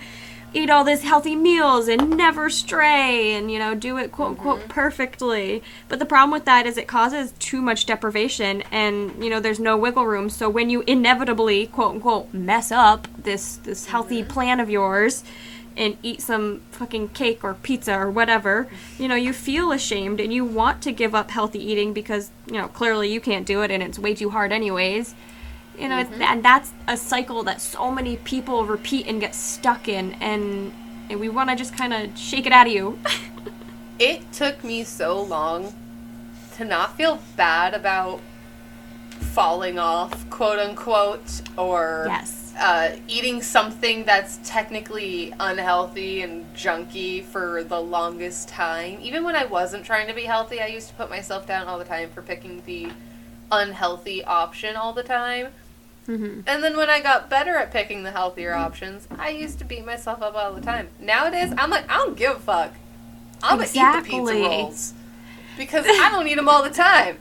eat 0.54 0.70
all 0.70 0.84
these 0.84 1.04
healthy 1.04 1.36
meals 1.36 1.88
and 1.88 2.12
never 2.12 2.50
stray 2.50 3.34
and, 3.34 3.52
you 3.52 3.60
know, 3.60 3.76
do 3.76 3.98
it 3.98 4.12
quote 4.12 4.30
unquote 4.30 4.60
mm-hmm. 4.60 4.70
perfectly. 4.70 5.64
But 5.88 6.00
the 6.00 6.06
problem 6.06 6.32
with 6.32 6.46
that 6.46 6.66
is 6.66 6.78
it 6.78 6.88
causes 6.88 7.34
too 7.40 7.62
much 7.62 7.86
deprivation 7.86 8.64
and, 8.72 9.24
you 9.24 9.30
know, 9.30 9.40
there's 9.40 9.60
no 9.60 9.78
wiggle 9.78 10.06
room. 10.06 10.30
So 10.30 10.50
when 10.50 10.70
you 10.70 10.82
inevitably 10.88 11.68
quote 11.68 11.96
unquote 11.96 12.34
mess 12.34 12.72
up 12.72 13.08
this 13.18 13.58
this 13.58 13.88
healthy 13.88 14.22
mm-hmm. 14.22 14.32
plan 14.32 14.60
of 14.60 14.70
yours, 14.70 15.24
and 15.76 15.98
eat 16.04 16.22
some 16.22 16.62
fucking 16.72 17.10
cake 17.10 17.44
or 17.44 17.56
pizza 17.56 17.98
or 17.98 18.10
whatever, 18.12 18.68
you 18.98 19.08
know, 19.08 19.16
you 19.16 19.34
feel 19.34 19.72
ashamed 19.72 20.20
and 20.20 20.34
you 20.34 20.46
want 20.46 20.82
to 20.84 20.92
give 20.92 21.16
up 21.16 21.32
healthy 21.32 21.60
eating 21.60 21.94
because, 21.94 22.30
you 22.48 22.54
know, 22.54 22.68
clearly 22.68 23.12
you 23.12 23.20
can't 23.20 23.46
do 23.46 23.62
it 23.62 23.72
and 23.72 23.82
it's 23.82 23.98
way 23.98 24.14
too 24.14 24.30
hard 24.30 24.52
anyways. 24.52 25.16
You 25.78 25.90
know, 25.90 26.04
Mm-hmm. 26.04 26.22
and 26.22 26.44
that's 26.46 26.72
a 26.88 26.96
cycle 26.98 27.44
that 27.44 27.60
so 27.62 27.90
many 27.92 28.18
people 28.18 28.66
repeat 28.66 29.08
and 29.08 29.20
get 29.20 29.34
stuck 29.34 29.88
in 29.88 30.14
and, 30.22 30.72
and 31.10 31.20
we 31.20 31.30
want 31.30 31.50
to 31.50 31.56
just 31.56 31.76
kind 31.76 31.94
of 31.94 32.18
shake 32.18 32.46
it 32.46 32.52
out 32.52 32.68
of 32.68 32.74
you. 32.74 33.00
It 34.00 34.32
took 34.34 34.64
me 34.64 34.84
so 34.84 35.22
long 35.22 35.74
to 36.58 36.66
not 36.66 36.98
feel 36.98 37.20
bad 37.38 37.74
about 37.76 38.20
falling 39.34 39.80
off, 39.80 40.30
quote 40.30 40.60
unquote, 40.60 41.42
or 41.58 42.06
Yes. 42.08 42.54
uh, 42.60 42.96
eating 43.08 43.42
something 43.42 44.04
that's 44.04 44.40
technically 44.44 45.34
unhealthy 45.40 46.22
and 46.24 46.54
junky 46.56 47.24
for 47.24 47.64
the 47.64 47.80
longest 47.80 48.50
time. 48.50 48.98
Even 49.02 49.24
when 49.24 49.36
I 49.36 49.46
wasn't 49.46 49.86
trying 49.86 50.08
to 50.08 50.14
be 50.14 50.24
healthy, 50.24 50.60
I 50.60 50.68
used 50.68 50.90
to 50.90 50.96
put 50.96 51.10
myself 51.10 51.48
down 51.48 51.68
all 51.68 51.78
the 51.80 51.86
time 51.86 52.10
for 52.10 52.22
picking 52.22 52.62
the 52.66 52.92
unhealthy 53.52 54.24
option 54.26 54.76
all 54.76 54.94
the 54.94 55.04
time. 55.04 55.48
Hmm 56.06 56.42
And 56.48 56.64
then 56.64 56.76
when 56.78 56.90
I 56.90 57.00
got 57.02 57.30
better 57.30 57.56
at 57.56 57.72
picking 57.72 58.04
the 58.04 58.12
healthier 58.12 58.54
options, 58.54 59.08
I 59.18 59.30
used 59.30 59.60
to 59.60 59.66
beat 59.66 59.86
myself 59.86 60.22
up 60.22 60.36
all 60.36 60.54
the 60.54 60.62
time. 60.62 60.90
Nowadays, 61.00 61.54
I'm 61.58 61.70
like, 61.70 61.90
I 61.90 61.98
don't 61.98 62.18
give 62.18 62.36
a 62.38 62.40
fuck. 62.40 62.74
I'm 63.42 63.58
gonna 63.58 63.70
eat 63.70 63.74
the 63.74 64.10
pizza 64.10 64.34
rolls 64.34 64.94
because 65.58 65.86
I 65.90 66.10
don't 66.10 66.28
eat 66.28 66.36
them 66.36 66.48
all 66.50 66.64
the 66.64 66.70
time. 66.70 67.20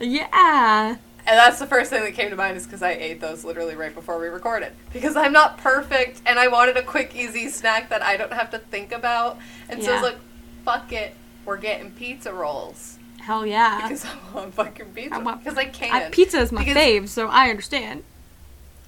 Yeah. 0.00 0.96
And 1.28 1.36
that's 1.36 1.58
the 1.58 1.66
first 1.66 1.90
thing 1.90 2.02
that 2.04 2.14
came 2.14 2.30
to 2.30 2.36
mind 2.36 2.56
is 2.56 2.64
because 2.66 2.82
I 2.82 2.92
ate 2.92 3.20
those 3.20 3.44
literally 3.44 3.74
right 3.74 3.92
before 3.92 4.20
we 4.20 4.28
recorded. 4.28 4.72
Because 4.92 5.16
I'm 5.16 5.32
not 5.32 5.58
perfect 5.58 6.22
and 6.24 6.38
I 6.38 6.46
wanted 6.48 6.76
a 6.76 6.82
quick, 6.82 7.16
easy 7.16 7.48
snack 7.48 7.88
that 7.88 8.00
I 8.02 8.16
don't 8.16 8.32
have 8.32 8.50
to 8.52 8.58
think 8.58 8.92
about. 8.92 9.38
And 9.68 9.82
so 9.82 9.90
I 9.90 9.94
was 9.94 10.02
like, 10.02 10.18
fuck 10.64 10.92
it, 10.92 11.14
we're 11.44 11.56
getting 11.56 11.90
pizza 11.90 12.32
rolls. 12.32 12.98
Hell 13.18 13.44
yeah. 13.44 13.82
Because 13.82 14.04
I 14.04 14.16
want 14.34 14.54
fucking 14.54 14.86
pizza. 14.94 15.16
I 15.16 15.18
want- 15.18 15.42
because 15.42 15.58
I 15.58 15.64
can. 15.64 15.92
I, 15.92 16.10
pizza 16.10 16.38
is 16.38 16.52
my 16.52 16.62
Because- 16.62 16.76
fave, 16.76 17.08
so 17.08 17.26
I 17.26 17.50
understand. 17.50 18.04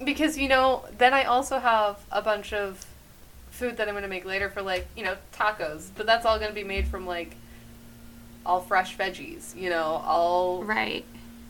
Because 0.03 0.37
you 0.37 0.47
know 0.47 0.85
then 0.97 1.13
i 1.13 1.23
also 1.23 1.59
have 1.59 1.99
a 2.11 2.21
bunch 2.21 2.53
of 2.53 2.85
food 3.51 3.77
that 3.77 3.87
i'm 3.87 3.93
going 3.93 4.03
to 4.03 4.09
make 4.09 4.25
later 4.25 4.49
for 4.49 4.61
like 4.61 4.87
you 4.95 5.03
know 5.03 5.15
tacos 5.33 5.89
but 5.95 6.05
that's 6.05 6.25
all 6.25 6.37
going 6.37 6.49
to 6.49 6.55
be 6.55 6.63
made 6.63 6.87
from 6.87 7.05
like 7.05 7.35
all 8.45 8.61
fresh 8.61 8.97
veggies 8.97 9.55
you 9.55 9.69
know 9.69 10.01
all 10.05 10.63
Right. 10.63 11.03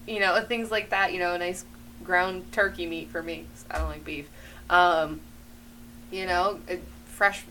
you 0.08 0.20
know 0.20 0.42
things 0.42 0.72
like 0.72 0.90
that 0.90 1.14
you 1.14 1.20
know 1.20 1.34
a 1.34 1.38
nice 1.38 1.64
ground 2.04 2.52
turkey 2.52 2.88
meat 2.88 3.10
for 3.10 3.22
me 3.22 3.46
i 3.70 3.78
don't 3.78 3.90
like 3.90 4.04
beef 4.04 4.28
um 4.70 5.20
you 6.12 6.26
know 6.26 6.60
fresh 7.06 7.44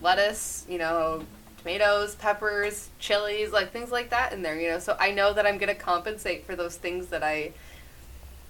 lettuce 0.00 0.64
you 0.68 0.78
know 0.78 1.22
tomatoes 1.58 2.14
peppers 2.14 2.88
chilies 2.98 3.52
like 3.52 3.72
things 3.72 3.90
like 3.90 4.10
that 4.10 4.32
in 4.32 4.42
there 4.42 4.58
you 4.58 4.70
know 4.70 4.78
so 4.78 4.96
i 4.98 5.10
know 5.10 5.32
that 5.32 5.44
i'm 5.44 5.58
going 5.58 5.68
to 5.68 5.74
compensate 5.74 6.46
for 6.46 6.56
those 6.56 6.76
things 6.76 7.08
that 7.08 7.22
i 7.22 7.50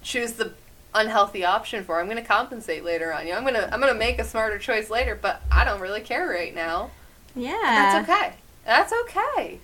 choose 0.01 0.33
the 0.33 0.53
unhealthy 0.93 1.45
option 1.45 1.83
for 1.83 1.99
i'm 1.99 2.05
going 2.05 2.17
to 2.17 2.23
compensate 2.23 2.83
later 2.83 3.13
on 3.13 3.25
you 3.25 3.31
know 3.31 3.37
i'm 3.37 3.43
going 3.43 3.53
to 3.53 3.71
i'm 3.73 3.79
going 3.79 3.93
to 3.93 3.97
make 3.99 4.17
a 4.19 4.23
smarter 4.23 4.57
choice 4.57 4.89
later 4.89 5.17
but 5.19 5.41
i 5.51 5.63
don't 5.63 5.79
really 5.81 6.01
care 6.01 6.27
right 6.27 6.55
now 6.55 6.89
Yeah. 7.35 7.57
that's 7.61 8.09
okay 8.09 8.33
that's 8.65 8.93
okay 9.03 9.59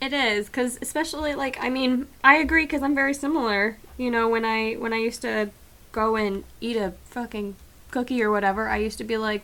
It 0.00 0.12
is 0.12 0.48
cuz 0.48 0.78
especially 0.82 1.34
like 1.34 1.56
I 1.62 1.70
mean, 1.70 2.08
I 2.22 2.36
agree 2.36 2.66
cuz 2.66 2.82
I'm 2.82 2.94
very 2.94 3.14
similar. 3.14 3.78
You 3.96 4.10
know, 4.10 4.28
when 4.28 4.44
I 4.44 4.74
when 4.74 4.92
I 4.92 4.98
used 4.98 5.22
to 5.22 5.50
go 5.92 6.16
and 6.16 6.44
eat 6.60 6.76
a 6.76 6.92
fucking 7.06 7.56
cookie 7.90 8.22
or 8.22 8.30
whatever, 8.30 8.68
I 8.68 8.76
used 8.78 8.98
to 8.98 9.04
be 9.04 9.16
like 9.16 9.42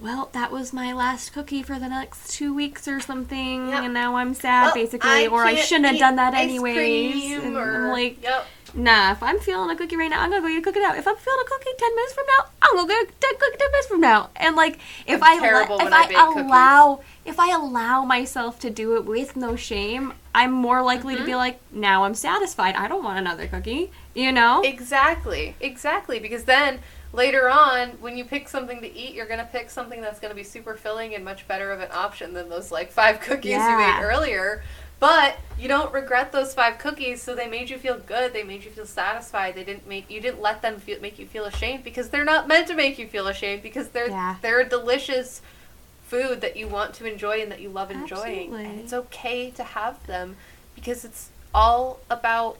well, 0.00 0.30
that 0.32 0.50
was 0.50 0.72
my 0.72 0.92
last 0.92 1.32
cookie 1.32 1.62
for 1.62 1.78
the 1.78 1.88
next 1.88 2.30
two 2.32 2.54
weeks 2.54 2.88
or 2.88 3.00
something, 3.00 3.68
Yep. 3.68 3.82
and 3.84 3.94
now 3.94 4.16
I'm 4.16 4.34
sad, 4.34 4.66
Well, 4.66 4.74
basically, 4.74 5.26
or 5.26 5.44
I 5.44 5.54
shouldn't 5.56 5.86
have 5.86 5.98
done 5.98 6.16
that 6.16 6.34
anyways. 6.34 7.32
And 7.42 7.56
or- 7.56 7.86
I'm 7.86 7.88
like, 7.90 8.22
yep 8.22 8.46
nah, 8.74 9.10
if 9.12 9.22
I'm 9.22 9.38
feeling 9.40 9.70
a 9.70 9.76
cookie 9.76 9.96
right 9.96 10.08
now, 10.10 10.20
I'm 10.22 10.30
gonna 10.30 10.42
go 10.42 10.48
eat 10.48 10.58
a 10.58 10.62
cookie 10.62 10.80
now. 10.80 10.94
If 10.94 11.06
I'm 11.06 11.16
feeling 11.16 11.40
a 11.44 11.48
cookie 11.48 11.70
ten 11.78 11.94
minutes 11.96 12.12
from 12.14 12.24
now, 12.26 12.44
I'm 12.62 12.76
gonna 12.76 12.86
go 12.88 12.94
get 12.94 13.08
a 13.08 13.12
ten 13.20 13.38
cookie 13.38 13.56
ten 13.58 13.70
minutes 13.72 13.86
from 13.88 14.00
now. 14.00 14.30
And 14.36 14.56
like, 14.56 14.78
if 15.06 15.20
I'm 15.22 15.42
I 15.42 15.64
if 15.64 15.92
I 15.92 16.02
I, 16.02 16.06
cookies. 16.26 16.44
allow, 16.44 17.00
if 17.24 17.40
I 17.40 17.52
allow 17.54 18.04
myself 18.04 18.60
to 18.60 18.70
do 18.70 18.96
it 18.96 19.04
with 19.04 19.36
no 19.36 19.56
shame, 19.56 20.12
I'm 20.34 20.52
more 20.52 20.82
likely 20.82 21.14
Mm-hmm. 21.14 21.24
to 21.24 21.30
be 21.30 21.34
like, 21.34 21.58
now 21.72 22.04
I'm 22.04 22.14
satisfied. 22.14 22.76
I 22.76 22.86
don't 22.86 23.02
want 23.02 23.18
another 23.18 23.48
cookie. 23.48 23.90
You 24.14 24.30
know? 24.32 24.62
Exactly, 24.62 25.56
exactly. 25.60 26.18
Because 26.20 26.44
then 26.44 26.78
later 27.12 27.48
on, 27.50 27.88
when 28.00 28.16
you 28.16 28.24
pick 28.24 28.48
something 28.48 28.80
to 28.80 28.94
eat, 28.96 29.14
you're 29.14 29.26
gonna 29.26 29.48
pick 29.50 29.70
something 29.70 30.00
that's 30.00 30.20
gonna 30.20 30.34
be 30.34 30.44
super 30.44 30.74
filling 30.76 31.14
and 31.14 31.24
much 31.24 31.46
better 31.48 31.72
of 31.72 31.80
an 31.80 31.88
option 31.92 32.32
than 32.34 32.48
those 32.48 32.70
like 32.70 32.90
five 32.90 33.20
cookies 33.28 33.52
you 33.52 33.80
ate 33.80 34.00
earlier. 34.02 34.62
But 35.00 35.38
you 35.58 35.66
don't 35.66 35.92
regret 35.94 36.30
those 36.30 36.52
five 36.52 36.76
cookies, 36.76 37.22
so 37.22 37.34
they 37.34 37.46
made 37.48 37.70
you 37.70 37.78
feel 37.78 37.98
good. 37.98 38.34
They 38.34 38.42
made 38.42 38.64
you 38.64 38.70
feel 38.70 38.84
satisfied. 38.84 39.54
They 39.54 39.64
didn't 39.64 39.88
make 39.88 40.10
you 40.10 40.20
didn't 40.20 40.42
let 40.42 40.60
them 40.60 40.78
feel, 40.78 41.00
make 41.00 41.18
you 41.18 41.26
feel 41.26 41.46
ashamed 41.46 41.84
because 41.84 42.10
they're 42.10 42.24
not 42.24 42.46
meant 42.46 42.68
to 42.68 42.74
make 42.74 42.98
you 42.98 43.06
feel 43.06 43.26
ashamed 43.26 43.62
because 43.62 43.88
they're 43.88 44.08
Yeah. 44.10 44.36
they're 44.42 44.60
a 44.60 44.68
delicious 44.68 45.40
food 46.06 46.40
that 46.42 46.56
you 46.56 46.68
want 46.68 46.92
to 46.94 47.06
enjoy 47.10 47.40
and 47.40 47.50
that 47.50 47.60
you 47.60 47.70
love 47.70 47.90
enjoying. 47.90 48.48
Absolutely. 48.52 48.64
And 48.66 48.80
it's 48.80 48.92
okay 48.92 49.50
to 49.52 49.62
have 49.64 50.04
them 50.06 50.36
because 50.74 51.04
it's 51.06 51.30
all 51.54 52.00
about 52.10 52.58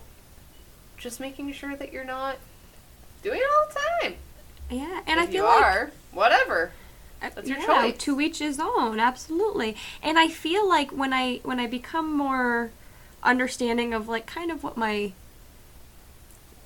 just 0.97 1.21
making 1.21 1.53
sure 1.53 1.77
that 1.77 1.93
you're 1.93 2.05
not 2.05 2.37
doing 3.23 3.39
it 3.41 3.45
all 3.45 3.69
the 3.69 3.81
time. 4.03 4.15
Yeah. 4.71 5.01
And 5.07 5.21
I 5.21 5.27
feel 5.27 5.35
you 5.37 5.43
like 5.45 5.63
are, 5.63 5.91
whatever. 6.13 6.73
Uh, 7.23 7.31
That's 7.35 7.49
your 7.49 7.59
yeah, 7.59 7.67
choice. 7.67 7.99
To 7.99 8.21
each 8.21 8.39
his 8.39 8.59
own, 8.61 8.99
absolutely. 9.01 9.77
And 10.03 10.19
I 10.19 10.29
feel 10.29 10.69
like 10.69 10.91
when 10.91 11.13
I 11.13 11.41
when 11.43 11.61
I 11.61 11.67
become 11.67 12.17
more 12.17 12.71
understanding 13.23 13.93
of 13.93 14.09
like 14.09 14.27
kind 14.27 14.51
of 14.51 14.63
what 14.65 14.77
my 14.77 15.13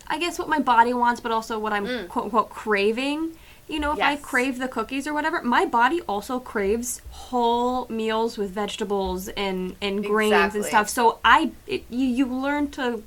I 0.06 0.18
guess 0.18 0.38
what 0.38 0.48
my 0.48 0.58
body 0.60 0.92
wants, 0.94 1.20
but 1.20 1.32
also 1.32 1.58
what 1.58 1.72
I'm 1.72 1.86
Mm. 1.86 2.08
quote 2.08 2.26
unquote 2.26 2.50
craving. 2.50 3.32
You 3.66 3.80
know, 3.80 3.92
if 3.92 4.02
I 4.02 4.16
crave 4.16 4.58
the 4.58 4.68
cookies 4.68 5.06
or 5.06 5.14
whatever, 5.14 5.42
my 5.42 5.64
body 5.64 6.02
also 6.02 6.38
craves 6.38 7.00
whole 7.10 7.86
meals 7.88 8.36
with 8.36 8.50
vegetables 8.50 9.28
and 9.28 9.76
and 9.80 10.04
grains 10.04 10.54
and 10.54 10.64
stuff. 10.64 10.90
So 10.90 11.18
I 11.24 11.50
it, 11.66 11.84
you 11.88 12.06
you 12.06 12.26
learn 12.26 12.70
to 12.72 13.02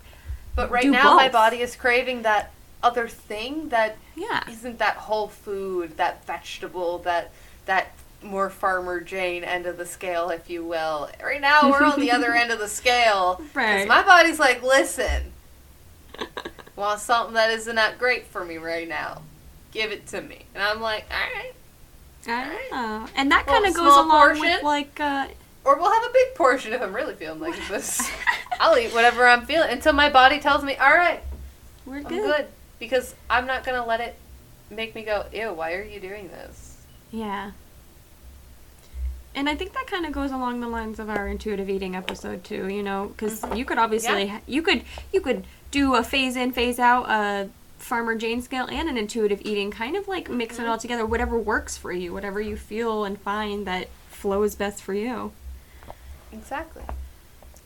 But 0.56 0.72
right 0.72 0.90
now, 0.90 1.16
my 1.16 1.30
body 1.30 1.62
is 1.62 1.76
craving 1.76 2.24
that 2.24 2.52
other 2.82 3.08
thing 3.08 3.70
that 3.70 3.98
yeah. 4.18 4.44
isn't 4.50 4.80
that 4.80 4.98
whole 4.98 5.28
food, 5.28 5.96
that 5.98 6.26
vegetable, 6.26 7.00
that 7.00 7.32
that 7.66 7.94
more 8.24 8.50
farmer 8.50 9.00
Jane 9.00 9.44
end 9.44 9.66
of 9.68 9.78
the 9.78 9.86
scale, 9.86 10.30
if 10.30 10.50
you 10.50 10.66
will. 10.66 11.10
Right 11.24 11.40
now, 11.40 11.70
we're 11.70 11.84
on 11.84 12.00
the 12.00 12.12
other 12.12 12.34
end 12.36 12.52
of 12.52 12.60
the 12.60 12.68
scale. 12.68 13.42
Right. 13.54 13.88
my 13.88 14.04
body's 14.04 14.40
like, 14.40 14.64
listen, 14.64 15.32
want 16.76 17.00
something 17.00 17.36
that 17.36 17.52
isn't 17.52 17.76
that 17.76 18.00
great 18.00 18.26
for 18.26 18.44
me 18.44 18.58
right 18.58 18.88
now? 18.88 19.22
Give 19.72 19.92
it 19.92 20.08
to 20.08 20.22
me. 20.22 20.46
And 20.54 20.64
I'm 20.64 20.82
like, 20.82 21.06
all 21.12 21.18
right. 21.18 21.54
I 22.30 22.44
don't 22.46 22.72
know. 22.72 23.08
And 23.16 23.32
that 23.32 23.46
kind 23.46 23.66
of 23.66 23.74
goes 23.74 23.94
along 23.94 24.10
portion. 24.10 24.42
with 24.42 24.64
like 24.64 25.00
uh 25.00 25.28
Or 25.64 25.78
we'll 25.78 25.92
have 25.92 26.04
a 26.04 26.14
big 26.14 26.36
portion 26.36 26.74
if 26.74 26.82
I'm 26.82 26.94
really 26.94 27.14
feeling 27.16 27.40
like 27.40 27.56
this. 27.70 28.10
I'll 28.60 28.78
eat 28.78 28.94
whatever 28.94 29.26
I'm 29.26 29.46
feeling 29.46 29.70
until 29.70 29.94
my 29.94 30.10
body 30.10 30.40
tells 30.40 30.64
me, 30.64 30.76
all 30.76 30.94
right, 30.94 31.22
we're 31.86 31.98
I'm 31.98 32.04
good. 32.04 32.24
good. 32.24 32.48
Because 32.80 33.16
I'm 33.30 33.48
not 33.48 33.64
going 33.64 33.80
to 33.82 33.88
let 33.88 34.00
it 34.02 34.16
make 34.70 34.94
me 34.96 35.04
go, 35.04 35.26
ew, 35.34 35.54
why 35.54 35.74
are 35.74 35.84
you 35.84 36.00
doing 36.00 36.28
this? 36.30 36.78
Yeah. 37.12 37.52
And 39.36 39.48
I 39.48 39.56
think 39.56 39.74
that 39.74 39.88
kind 39.88 40.06
of 40.06 40.12
goes 40.12 40.32
along 40.32 40.62
the 40.62 40.68
lines 40.68 41.00
of 41.00 41.10
our 41.10 41.28
intuitive 41.28 41.70
eating 41.70 41.96
episode 41.96 42.44
too, 42.44 42.68
you 42.68 42.82
know, 42.82 43.12
because 43.16 43.44
you 43.56 43.66
could 43.66 43.78
obviously 43.78 44.26
Yeah. 44.26 44.40
you 44.48 44.62
could 44.64 44.84
you 45.14 45.22
could 45.22 45.46
do 45.70 45.94
a 45.96 46.04
phase 46.04 46.36
in 46.36 46.52
phase 46.54 46.80
out 46.80 47.08
a 47.10 47.50
farmer 47.78 48.16
Jane 48.16 48.42
scale 48.42 48.66
and 48.66 48.90
an 48.90 48.98
intuitive 48.98 49.40
eating 49.46 49.70
kind 49.70 49.96
of 49.96 50.08
like 50.08 50.28
mix 50.30 50.58
it 50.58 50.66
all 50.68 50.80
together 50.80 51.06
whatever 51.06 51.38
works 51.38 51.78
for 51.78 51.92
you, 51.92 52.14
whatever 52.14 52.42
you 52.42 52.58
feel 52.58 53.06
and 53.06 53.20
find 53.22 53.68
that 53.68 53.90
flows 54.10 54.56
best 54.56 54.82
for 54.82 54.96
you. 54.96 55.32
Exactly. 56.34 56.84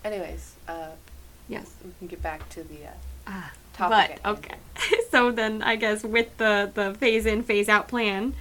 Anyways, 0.04 0.56
uh, 0.68 0.90
Yes. 1.48 1.72
we 1.86 1.92
can 2.00 2.08
get 2.08 2.22
back 2.22 2.50
to 2.50 2.64
the 2.64 2.86
uh, 2.88 2.92
Ah, 3.28 3.52
topic. 3.74 4.20
but 4.24 4.32
okay. 4.38 4.56
so 5.12 5.32
then 5.32 5.62
I 5.62 5.76
guess 5.76 6.04
with 6.04 6.36
the 6.38 6.72
the 6.74 6.94
phase 6.96 7.26
in 7.26 7.44
phase 7.44 7.70
out 7.70 7.88
plan, 7.88 8.34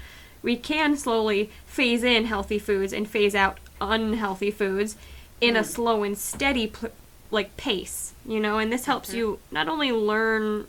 we 0.42 0.56
can 0.56 0.96
slowly 0.96 1.50
phase 1.66 2.02
in 2.04 2.24
healthy 2.26 2.58
foods 2.58 2.92
and 2.92 3.08
phase 3.08 3.34
out 3.34 3.58
unhealthy 3.80 4.50
foods 4.50 4.96
in 5.40 5.56
a 5.56 5.60
Mm. 5.60 5.66
slow 5.66 6.02
and 6.02 6.16
steady 6.18 6.66
pl- 6.66 6.90
like 7.30 7.56
pace, 7.56 8.12
you 8.26 8.40
know, 8.40 8.58
and 8.58 8.72
this 8.72 8.84
helps 8.86 9.10
Mhm. 9.10 9.14
you 9.16 9.38
not 9.50 9.68
only 9.68 9.90
learn 9.92 10.66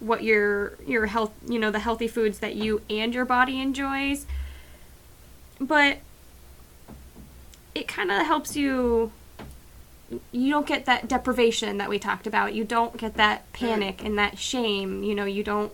what 0.00 0.22
your 0.22 0.74
your 0.86 1.06
health, 1.06 1.32
you 1.48 1.58
know, 1.58 1.70
the 1.70 1.78
healthy 1.78 2.08
foods 2.08 2.38
that 2.40 2.54
you 2.54 2.82
and 2.90 3.14
your 3.14 3.24
body 3.24 3.60
enjoys, 3.60 4.26
but 5.60 5.98
it 7.74 7.86
kind 7.88 8.10
of 8.10 8.24
helps 8.26 8.56
you 8.56 9.12
you 10.30 10.50
don't 10.50 10.66
get 10.66 10.86
that 10.86 11.08
deprivation 11.08 11.78
that 11.78 11.88
we 11.88 11.98
talked 11.98 12.26
about. 12.26 12.54
You 12.54 12.64
don't 12.64 12.96
get 12.96 13.14
that 13.14 13.50
panic 13.52 14.04
and 14.04 14.18
that 14.18 14.38
shame. 14.38 15.02
You 15.02 15.14
know, 15.14 15.24
you 15.24 15.42
don't 15.42 15.72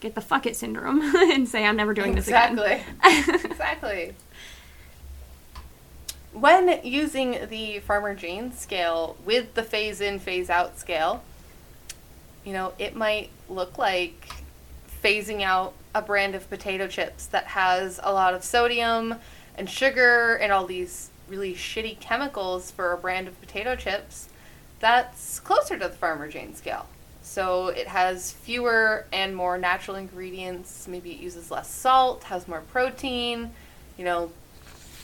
get 0.00 0.14
the 0.14 0.20
fuck 0.20 0.46
it 0.46 0.56
syndrome 0.56 1.00
and 1.16 1.48
say 1.48 1.64
I'm 1.64 1.76
never 1.76 1.94
doing 1.94 2.16
exactly. 2.16 2.62
this 2.62 2.82
again. 2.82 3.34
exactly. 3.34 3.50
Exactly. 3.50 4.14
When 6.32 6.80
using 6.84 7.48
the 7.48 7.80
Farmer 7.80 8.14
Jane 8.14 8.52
scale 8.52 9.16
with 9.24 9.54
the 9.54 9.64
phase 9.64 10.00
in, 10.00 10.20
phase 10.20 10.48
out 10.48 10.78
scale, 10.78 11.24
you 12.44 12.52
know, 12.52 12.72
it 12.78 12.94
might 12.94 13.30
look 13.48 13.78
like 13.78 14.28
phasing 15.02 15.42
out 15.42 15.74
a 15.94 16.00
brand 16.00 16.36
of 16.36 16.48
potato 16.48 16.86
chips 16.86 17.26
that 17.26 17.46
has 17.46 17.98
a 18.02 18.12
lot 18.12 18.32
of 18.32 18.44
sodium 18.44 19.16
and 19.56 19.68
sugar 19.68 20.36
and 20.36 20.52
all 20.52 20.66
these 20.66 21.10
really 21.30 21.54
shitty 21.54 21.98
chemicals 22.00 22.70
for 22.70 22.92
a 22.92 22.98
brand 22.98 23.28
of 23.28 23.40
potato 23.40 23.76
chips 23.76 24.28
that's 24.80 25.38
closer 25.40 25.78
to 25.78 25.88
the 25.88 25.94
Farmer 25.94 26.28
Jane 26.28 26.54
scale. 26.54 26.86
So 27.22 27.68
it 27.68 27.86
has 27.86 28.32
fewer 28.32 29.06
and 29.12 29.36
more 29.36 29.56
natural 29.58 29.96
ingredients. 29.96 30.88
Maybe 30.88 31.12
it 31.12 31.20
uses 31.20 31.50
less 31.50 31.70
salt, 31.70 32.24
has 32.24 32.48
more 32.48 32.62
protein, 32.72 33.52
you 33.96 34.04
know, 34.04 34.30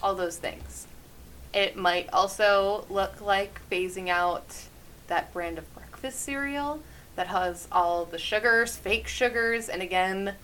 all 0.03 0.15
those 0.15 0.37
things. 0.39 0.87
It 1.55 1.77
might 1.77 2.09
also 2.13 2.87
look 2.91 3.21
like 3.21 3.61
phasing 3.71 4.09
out 4.09 4.65
that 5.07 5.33
brand 5.33 5.59
of 5.59 5.73
breakfast 5.75 6.21
cereal 6.21 6.81
that 7.15 7.29
has 7.29 7.69
all 7.71 8.05
the 8.05 8.19
sugars, 8.19 8.77
fake 8.77 9.07
sugars, 9.09 9.69
and 9.69 9.81
again, 9.83 10.35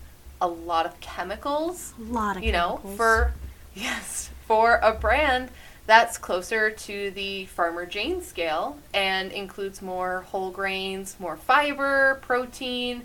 a 0.40 0.48
lot 0.48 0.86
of 0.86 1.00
chemicals. 1.00 1.94
A 1.98 2.12
lot 2.12 2.36
of 2.36 2.44
you 2.44 2.52
chemicals. 2.52 2.84
know, 2.84 2.96
for 2.96 3.32
yes, 3.74 4.30
for 4.46 4.76
a 4.76 4.92
brand 4.92 5.48
that's 5.86 6.16
closer 6.18 6.70
to 6.70 7.10
the 7.10 7.46
Farmer 7.46 7.86
Jane 7.86 8.22
scale 8.22 8.78
and 8.94 9.32
includes 9.32 9.82
more 9.82 10.22
whole 10.28 10.50
grains, 10.50 11.16
more 11.18 11.36
fiber, 11.36 12.18
protein, 12.22 13.02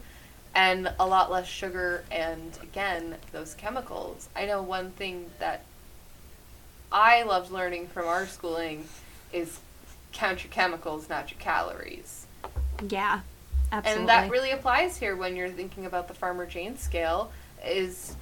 and 0.53 0.91
a 0.99 1.05
lot 1.05 1.31
less 1.31 1.47
sugar 1.47 2.03
and 2.11 2.57
again, 2.61 3.15
those 3.31 3.53
chemicals. 3.55 4.29
I 4.35 4.45
know 4.45 4.61
one 4.61 4.91
thing 4.91 5.29
that 5.39 5.63
I 6.91 7.23
loved 7.23 7.51
learning 7.51 7.87
from 7.87 8.07
our 8.07 8.27
schooling 8.27 8.87
is 9.33 9.59
count 10.13 10.43
your 10.43 10.51
chemicals, 10.51 11.09
not 11.09 11.31
your 11.31 11.39
calories. 11.39 12.25
Yeah, 12.87 13.21
absolutely. 13.71 14.01
And 14.01 14.09
that 14.09 14.31
really 14.31 14.51
applies 14.51 14.97
here 14.97 15.15
when 15.15 15.35
you're 15.35 15.49
thinking 15.49 15.85
about 15.85 16.07
the 16.07 16.13
Farmer 16.13 16.45
Jane 16.45 16.77
scale 16.77 17.31
is 17.65 18.15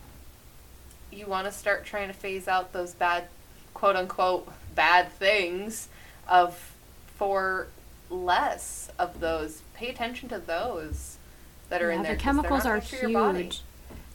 you 1.11 1.27
want 1.27 1.45
to 1.45 1.51
start 1.51 1.85
trying 1.85 2.07
to 2.07 2.13
phase 2.13 2.47
out 2.47 2.73
those 2.73 2.93
bad 2.93 3.27
quote 3.75 3.95
unquote 3.95 4.51
bad 4.73 5.11
things 5.11 5.89
of 6.27 6.73
for 7.15 7.67
less 8.09 8.89
of 8.97 9.19
those. 9.19 9.61
Pay 9.75 9.89
attention 9.89 10.27
to 10.29 10.39
those 10.39 11.17
that 11.69 11.83
are 11.83 11.91
yeah, 11.91 11.97
in 11.97 12.03
there. 12.03 12.15
the 12.15 12.19
chemicals 12.19 12.65
are 12.65 12.81
body. 13.13 13.43
huge. 13.43 13.61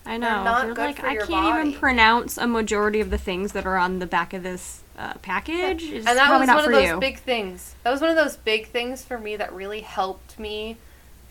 I 0.05 0.17
know. 0.17 0.43
not 0.43 0.67
They're 0.67 0.75
like 0.75 1.05
I 1.05 1.17
can't 1.17 1.69
even 1.69 1.79
pronounce 1.79 2.39
a 2.39 2.47
majority 2.47 3.01
of 3.01 3.11
the 3.11 3.19
things 3.19 3.53
that 3.53 3.67
are 3.67 3.77
on 3.77 3.99
the 3.99 4.07
back 4.07 4.33
of 4.33 4.43
this 4.43 4.83
uh, 4.99 5.15
package. 5.15 5.85
It's 5.85 6.07
and 6.07 6.19
that 6.19 6.39
was 6.39 6.49
one 6.49 6.65
of 6.65 6.73
those 6.73 6.89
you. 6.89 6.99
big 6.99 7.19
things. 7.19 7.75
That 7.85 7.91
was 7.91 8.01
one 8.01 8.11
of 8.11 8.17
those 8.17 8.37
big 8.37 8.69
things 8.69 9.05
for 9.05 9.19
me 9.19 9.37
that 9.37 9.53
really 9.53 9.81
helped 9.81 10.39
me 10.39 10.79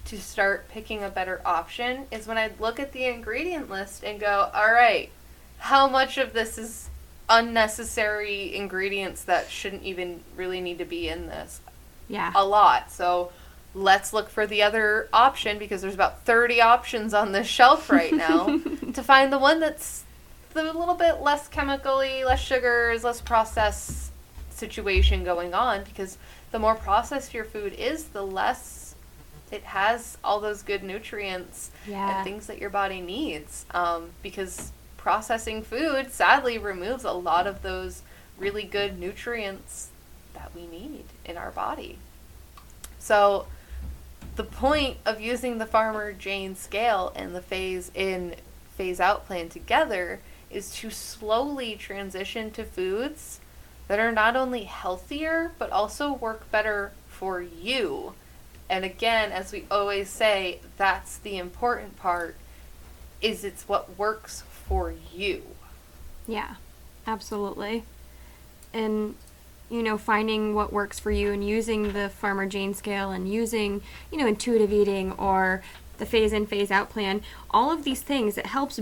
to 0.06 0.20
start 0.20 0.70
picking 0.70 1.04
a 1.04 1.10
better 1.10 1.42
option 1.46 2.06
is 2.12 2.28
when 2.28 2.38
I'd 2.38 2.60
look 2.60 2.80
at 2.80 2.94
the 2.94 3.06
ingredient 3.06 3.70
list 3.70 4.04
and 4.04 4.20
go, 4.20 4.50
all 4.54 4.72
right, 4.72 5.10
how 5.58 5.88
much 5.88 6.18
of 6.18 6.34
this 6.34 6.58
is 6.58 6.90
unnecessary 7.30 8.56
ingredients 8.56 9.24
that 9.26 9.50
shouldn't 9.50 9.84
even 9.84 10.22
really 10.36 10.62
need 10.62 10.78
to 10.80 10.86
be 10.86 11.08
in 11.10 11.28
this? 11.28 11.62
yeah. 12.08 12.32
A 12.36 12.44
lot. 12.44 12.92
So 12.92 13.32
let's 13.76 14.14
look 14.14 14.30
for 14.30 14.48
the 14.48 14.64
other 14.64 15.08
option 15.14 15.60
because 15.60 15.82
there's 15.82 15.94
about 15.94 16.24
30 16.26 16.60
options 16.62 17.14
on 17.14 17.32
this 17.32 17.46
shelf 17.48 17.90
right 17.92 18.12
now 18.12 18.46
to 18.94 19.04
find 19.04 19.32
the 19.32 19.38
one 19.38 19.60
that's 19.60 20.04
the 20.54 20.64
little 20.64 20.96
bit 20.96 21.22
less 21.22 21.48
chemically, 21.48 22.24
less 22.24 22.42
sugars, 22.42 23.04
less 23.04 23.22
processed 23.22 24.12
situation 24.50 25.24
going 25.24 25.54
on 25.54 25.84
because 25.84 26.18
the 26.52 26.58
more 26.58 26.74
processed 26.74 27.34
your 27.34 27.46
food 27.46 27.74
is, 27.74 28.06
the 28.06 28.26
less 28.26 28.96
it 29.52 29.64
has 29.64 30.18
all 30.24 30.40
those 30.40 30.64
good 30.64 30.84
nutrients 30.84 31.70
Yeah. 31.88 32.18
and 32.18 32.24
things 32.24 32.48
that 32.48 32.58
your 32.60 32.72
body 32.72 33.02
needs. 33.02 33.66
Um, 33.72 34.10
because 34.24 34.72
processing 35.10 35.64
food 35.64 36.12
sadly 36.12 36.56
removes 36.56 37.04
a 37.04 37.12
lot 37.12 37.48
of 37.48 37.64
those 37.64 38.04
really 38.38 38.62
good 38.62 39.00
nutrients 39.00 39.90
that 40.36 40.52
we 40.54 40.68
need 40.68 41.04
in 41.26 41.36
our 41.36 41.50
body. 41.50 41.98
So, 43.00 43.48
the 44.36 44.44
point 44.44 44.98
of 45.08 45.20
using 45.20 45.58
the 45.58 45.66
Farmer 45.66 46.14
Jane 46.14 46.56
scale 46.56 47.12
and 47.16 47.34
the 47.34 47.42
phase 47.42 47.90
in, 47.96 48.36
phase 48.78 49.00
out 49.00 49.26
plan 49.26 49.50
together 49.50 50.20
is 50.52 50.70
to 50.76 50.92
slowly 50.92 51.76
transition 51.76 52.52
to 52.52 52.64
foods 52.64 53.40
that 53.88 53.98
are 53.98 54.12
not 54.12 54.36
only 54.36 54.66
healthier 54.66 55.54
but 55.58 55.72
also 55.72 56.14
work 56.14 56.52
better 56.52 56.92
for 57.08 57.42
you. 57.42 58.14
And 58.70 58.86
again, 58.86 59.32
as 59.32 59.52
we 59.52 59.66
always 59.72 60.08
say, 60.08 60.60
that's 60.78 61.18
the 61.18 61.40
important 61.40 61.98
part 61.98 62.36
is 63.22 63.44
it's 63.44 63.68
what 63.68 63.98
works 63.98 64.44
for 64.70 64.94
you. 65.14 65.44
Yeah, 66.28 66.56
absolutely. 67.06 67.84
And 68.74 69.16
you 69.70 69.84
know, 69.84 69.98
finding 69.98 70.56
what 70.56 70.74
works 70.74 71.00
for 71.00 71.12
you 71.12 71.32
and 71.32 71.48
using 71.48 71.94
the 71.94 72.10
Farmer 72.10 72.48
Jane 72.48 72.74
scale 72.74 73.12
and 73.12 73.32
using, 73.32 73.82
you 74.12 74.18
know, 74.18 74.26
intuitive 74.26 74.74
eating 74.74 75.12
or 75.14 75.62
the 76.00 76.08
phase 76.08 76.34
in 76.34 76.48
phase 76.48 76.72
out 76.72 76.90
plan, 76.90 77.22
all 77.52 77.72
of 77.72 77.84
these 77.84 78.02
things 78.02 78.38
it 78.38 78.48
helps 78.48 78.80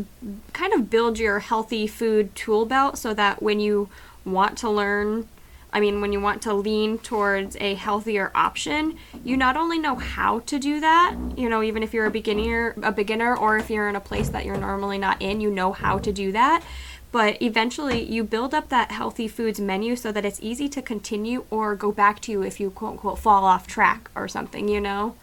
kind 0.54 0.74
of 0.74 0.90
build 0.90 1.20
your 1.20 1.40
healthy 1.40 1.88
food 1.88 2.34
tool 2.36 2.66
belt 2.66 2.98
so 2.98 3.14
that 3.14 3.42
when 3.42 3.60
you 3.60 3.90
want 4.24 4.58
to 4.60 4.70
learn 4.70 5.28
I 5.72 5.80
mean, 5.80 6.00
when 6.02 6.14
you 6.14 6.22
want 6.22 6.42
to 6.44 6.54
lean 6.54 6.98
towards 6.98 7.58
a 7.58 7.76
healthier 7.76 8.32
option, 8.34 8.98
you 9.24 9.36
not 9.36 9.58
only 9.58 9.78
know 9.78 9.96
how 9.96 10.40
to 10.40 10.58
do 10.58 10.80
that, 10.80 11.16
you 11.36 11.50
know, 11.50 11.62
even 11.62 11.84
if 11.84 11.94
you're 11.94 12.06
a 12.06 12.12
beginner, 12.12 12.74
a 12.82 12.92
beginner, 12.92 13.36
or 13.36 13.58
if 13.58 13.70
you're 13.70 13.90
in 13.90 13.96
a 13.96 14.02
place 14.02 14.30
that 14.30 14.46
you're 14.46 14.58
normally 14.58 14.98
not 14.98 15.22
in, 15.22 15.42
you 15.42 15.52
know 15.52 15.74
how 15.74 16.00
to 16.00 16.12
do 16.12 16.32
that. 16.32 16.64
But 17.12 17.42
eventually, 17.42 18.04
you 18.04 18.24
build 18.24 18.54
up 18.54 18.70
that 18.70 18.92
healthy 18.92 19.28
foods 19.28 19.60
menu 19.60 19.96
so 19.96 20.12
that 20.12 20.26
it's 20.26 20.40
easy 20.42 20.68
to 20.70 20.82
continue 20.82 21.46
or 21.50 21.76
go 21.76 21.92
back 21.92 22.22
to 22.22 22.32
you 22.32 22.42
if 22.44 22.60
you 22.60 22.70
quote 22.70 22.94
unquote 22.94 23.20
fall 23.20 23.46
off 23.46 23.68
track 23.68 24.10
or 24.16 24.28
something, 24.28 24.68
you 24.68 24.82
know. 24.82 25.16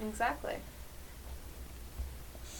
Exactly. 0.00 0.56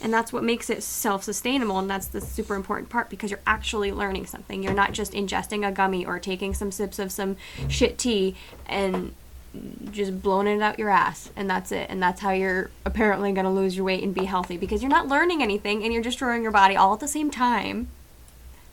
And 0.01 0.13
that's 0.13 0.31
what 0.33 0.43
makes 0.43 0.69
it 0.69 0.83
self 0.83 1.23
sustainable. 1.23 1.79
And 1.79 1.89
that's 1.89 2.07
the 2.07 2.21
super 2.21 2.55
important 2.55 2.89
part 2.89 3.09
because 3.09 3.31
you're 3.31 3.39
actually 3.47 3.91
learning 3.91 4.25
something. 4.25 4.61
You're 4.61 4.73
not 4.73 4.91
just 4.93 5.13
ingesting 5.13 5.67
a 5.67 5.71
gummy 5.71 6.05
or 6.05 6.19
taking 6.19 6.53
some 6.53 6.71
sips 6.71 6.99
of 6.99 7.11
some 7.11 7.37
shit 7.67 7.97
tea 7.97 8.35
and 8.65 9.13
just 9.91 10.21
blowing 10.21 10.47
it 10.47 10.61
out 10.61 10.77
your 10.79 10.89
ass. 10.89 11.29
And 11.35 11.49
that's 11.49 11.71
it. 11.71 11.89
And 11.89 12.01
that's 12.01 12.21
how 12.21 12.31
you're 12.31 12.69
apparently 12.85 13.31
going 13.31 13.45
to 13.45 13.51
lose 13.51 13.75
your 13.75 13.85
weight 13.85 14.03
and 14.03 14.13
be 14.13 14.25
healthy 14.25 14.57
because 14.57 14.81
you're 14.81 14.91
not 14.91 15.07
learning 15.07 15.41
anything 15.41 15.83
and 15.83 15.93
you're 15.93 16.03
destroying 16.03 16.43
your 16.43 16.51
body 16.51 16.75
all 16.75 16.93
at 16.93 16.99
the 16.99 17.07
same 17.07 17.31
time. 17.31 17.87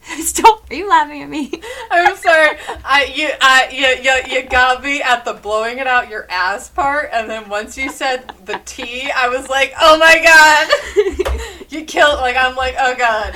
Stop. 0.20 0.70
Are 0.70 0.74
you 0.74 0.88
laughing 0.88 1.22
at 1.22 1.28
me? 1.28 1.52
I'm 1.90 2.16
sorry. 2.16 2.56
I 2.84 3.12
you 3.14 3.30
I 3.40 3.68
you, 3.70 4.02
you 4.02 4.34
you 4.40 4.48
got 4.48 4.82
me 4.82 5.02
at 5.02 5.24
the 5.24 5.34
blowing 5.34 5.78
it 5.78 5.86
out 5.86 6.08
your 6.08 6.26
ass 6.30 6.68
part, 6.68 7.10
and 7.12 7.30
then 7.30 7.48
once 7.48 7.76
you 7.76 7.90
said 7.90 8.32
the 8.44 8.60
tea, 8.64 9.10
I 9.10 9.28
was 9.28 9.48
like, 9.48 9.74
oh 9.80 9.98
my 9.98 10.20
god, 10.22 11.66
you 11.70 11.84
killed. 11.84 12.18
Like 12.20 12.36
I'm 12.36 12.56
like, 12.56 12.74
oh 12.78 12.96
god, 12.96 13.32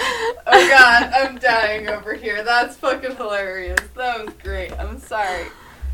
oh 0.47 0.69
god, 0.69 1.13
I'm 1.15 1.39
dying 1.39 1.89
over 1.89 2.15
here. 2.15 2.43
That's 2.43 2.77
fucking 2.77 3.17
hilarious. 3.17 3.81
That 3.95 4.25
was 4.25 4.35
great. 4.43 4.73
I'm 4.73 4.99
sorry. 4.99 5.47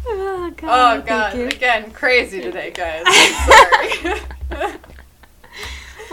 oh, 0.08 0.52
god. 0.56 0.62
Oh 0.62 0.98
God. 1.00 1.06
god, 1.06 1.32
thank 1.32 1.52
you. 1.52 1.56
again, 1.56 1.90
crazy 1.90 2.40
today, 2.40 2.70
guys. 2.70 3.04
I'm 3.06 4.18
sorry. 4.50 4.78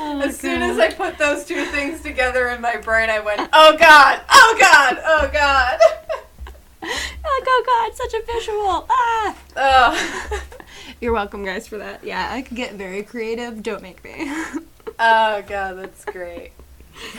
Oh, 0.02 0.22
as 0.22 0.40
soon 0.40 0.62
as 0.62 0.80
I 0.80 0.92
put 0.94 1.18
those 1.18 1.44
two 1.46 1.66
things 1.66 2.02
together 2.02 2.48
in 2.48 2.62
my 2.62 2.78
brain, 2.78 3.10
I 3.10 3.20
went, 3.20 3.50
oh 3.52 3.76
god, 3.78 4.22
oh 4.30 4.58
god, 4.60 4.98
oh 5.06 5.30
god. 5.32 5.80
Like, 6.82 7.48
oh 7.48 7.64
God, 7.66 7.96
such 7.96 8.14
a 8.14 8.26
visual. 8.26 8.86
Ah. 8.90 9.38
Oh. 9.58 10.40
You're 11.02 11.14
welcome, 11.14 11.46
guys, 11.46 11.68
for 11.68 11.78
that. 11.78 12.04
Yeah, 12.04 12.28
I 12.32 12.42
could 12.42 12.56
get 12.58 12.74
very 12.74 13.04
creative. 13.04 13.62
Don't 13.62 13.82
make 13.82 14.04
me. 14.04 14.32
Oh 15.02 15.42
god, 15.48 15.78
that's 15.78 16.04
great. 16.04 16.52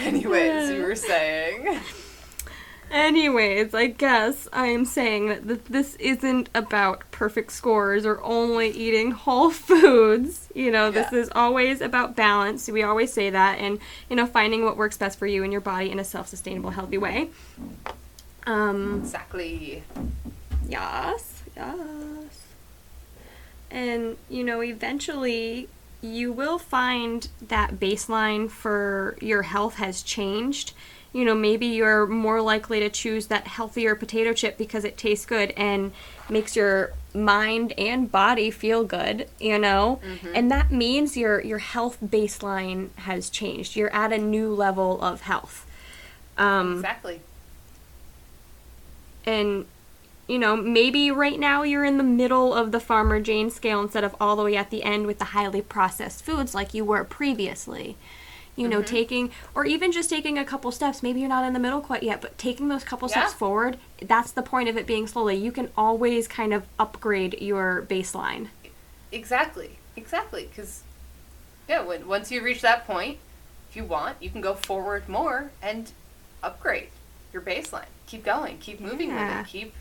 Anyways, 0.00 0.68
you 0.68 0.82
were 0.82 0.94
saying. 0.94 1.80
Anyways, 2.90 3.72
I 3.72 3.86
guess 3.86 4.48
I 4.52 4.66
am 4.66 4.84
saying 4.84 5.28
that 5.28 5.46
th- 5.46 5.60
this 5.68 5.94
isn't 5.96 6.48
about 6.54 7.08
perfect 7.12 7.52
scores 7.52 8.04
or 8.04 8.20
only 8.22 8.68
eating 8.70 9.12
whole 9.12 9.50
foods. 9.68 10.48
You 10.54 10.72
know, 10.72 10.90
this 10.90 11.12
is 11.12 11.30
always 11.34 11.80
about 11.80 12.16
balance. 12.16 12.68
We 12.68 12.82
always 12.82 13.12
say 13.12 13.30
that, 13.30 13.58
and 13.58 13.78
you 14.08 14.16
know, 14.16 14.26
finding 14.26 14.64
what 14.64 14.76
works 14.76 14.96
best 14.96 15.18
for 15.18 15.26
you 15.26 15.44
and 15.44 15.52
your 15.52 15.60
body 15.60 15.90
in 15.90 16.00
a 16.00 16.04
self-sustainable, 16.04 16.70
healthy 16.70 16.98
way. 16.98 17.30
Um, 18.46 19.00
Exactly. 19.00 19.84
Yes, 20.68 21.42
yes. 21.56 21.76
And, 23.70 24.16
you 24.28 24.42
know, 24.42 24.62
eventually 24.62 25.68
you 26.02 26.32
will 26.32 26.58
find 26.58 27.28
that 27.46 27.74
baseline 27.78 28.50
for 28.50 29.16
your 29.20 29.42
health 29.42 29.76
has 29.76 30.02
changed. 30.02 30.72
You 31.12 31.24
know, 31.24 31.34
maybe 31.34 31.66
you're 31.66 32.06
more 32.06 32.40
likely 32.40 32.78
to 32.80 32.88
choose 32.88 33.26
that 33.26 33.48
healthier 33.48 33.96
potato 33.96 34.32
chip 34.32 34.56
because 34.56 34.84
it 34.84 34.96
tastes 34.96 35.26
good 35.26 35.50
and 35.56 35.90
makes 36.28 36.54
your 36.54 36.92
mind 37.12 37.72
and 37.76 38.10
body 38.12 38.50
feel 38.52 38.84
good, 38.84 39.28
you 39.40 39.58
know? 39.58 39.98
And 40.32 40.50
that 40.52 40.70
means 40.70 41.16
your 41.16 41.40
your 41.40 41.58
health 41.58 41.98
baseline 42.00 42.90
has 42.96 43.28
changed. 43.28 43.74
You're 43.74 43.92
at 43.92 44.12
a 44.12 44.18
new 44.18 44.54
level 44.54 45.02
of 45.02 45.22
health. 45.22 45.66
Um, 46.38 46.74
Exactly. 46.76 47.20
and 49.26 49.66
you 50.26 50.38
know 50.38 50.56
maybe 50.56 51.10
right 51.10 51.38
now 51.38 51.62
you're 51.62 51.84
in 51.84 51.98
the 51.98 52.04
middle 52.04 52.54
of 52.54 52.72
the 52.72 52.80
farmer 52.80 53.20
jane 53.20 53.50
scale 53.50 53.80
instead 53.82 54.04
of 54.04 54.14
all 54.20 54.36
the 54.36 54.44
way 54.44 54.56
at 54.56 54.70
the 54.70 54.82
end 54.82 55.06
with 55.06 55.18
the 55.18 55.26
highly 55.26 55.60
processed 55.60 56.24
foods 56.24 56.54
like 56.54 56.72
you 56.72 56.84
were 56.84 57.04
previously 57.04 57.96
you 58.60 58.68
know 58.68 58.78
mm-hmm. 58.78 58.94
taking 58.94 59.30
or 59.54 59.64
even 59.64 59.90
just 59.90 60.10
taking 60.10 60.38
a 60.38 60.44
couple 60.44 60.70
steps 60.70 61.02
maybe 61.02 61.20
you're 61.20 61.28
not 61.28 61.44
in 61.44 61.52
the 61.52 61.58
middle 61.58 61.80
quite 61.80 62.02
yet 62.02 62.20
but 62.20 62.36
taking 62.38 62.68
those 62.68 62.84
couple 62.84 63.08
steps 63.08 63.32
forward 63.32 63.78
that's 64.02 64.30
the 64.32 64.42
point 64.42 64.68
of 64.68 64.76
it 64.76 64.86
being 64.86 65.06
slowly 65.06 65.34
you 65.34 65.50
can 65.50 65.70
always 65.76 66.28
kind 66.28 66.52
of 66.52 66.64
upgrade 66.78 67.40
your 67.40 67.86
baseline 67.88 68.48
Exactly. 69.12 69.78
Exactly. 69.96 70.48
Because, 70.48 70.82
yeah, 71.68 71.82
when, 71.82 72.06
once 72.06 72.30
you 72.30 72.42
reach 72.42 72.60
that 72.62 72.86
point, 72.86 73.18
if 73.68 73.76
you 73.76 73.84
want, 73.84 74.16
you 74.20 74.30
can 74.30 74.40
go 74.40 74.54
forward 74.54 75.08
more 75.08 75.50
and 75.62 75.92
upgrade 76.42 76.88
your 77.32 77.42
baseline. 77.42 77.86
Keep 78.06 78.24
going. 78.24 78.58
Keep 78.58 78.80
moving 78.80 79.10
Yeah. 79.10 79.38
with 79.38 79.46
it. 79.46 79.50
Keep 79.50 79.74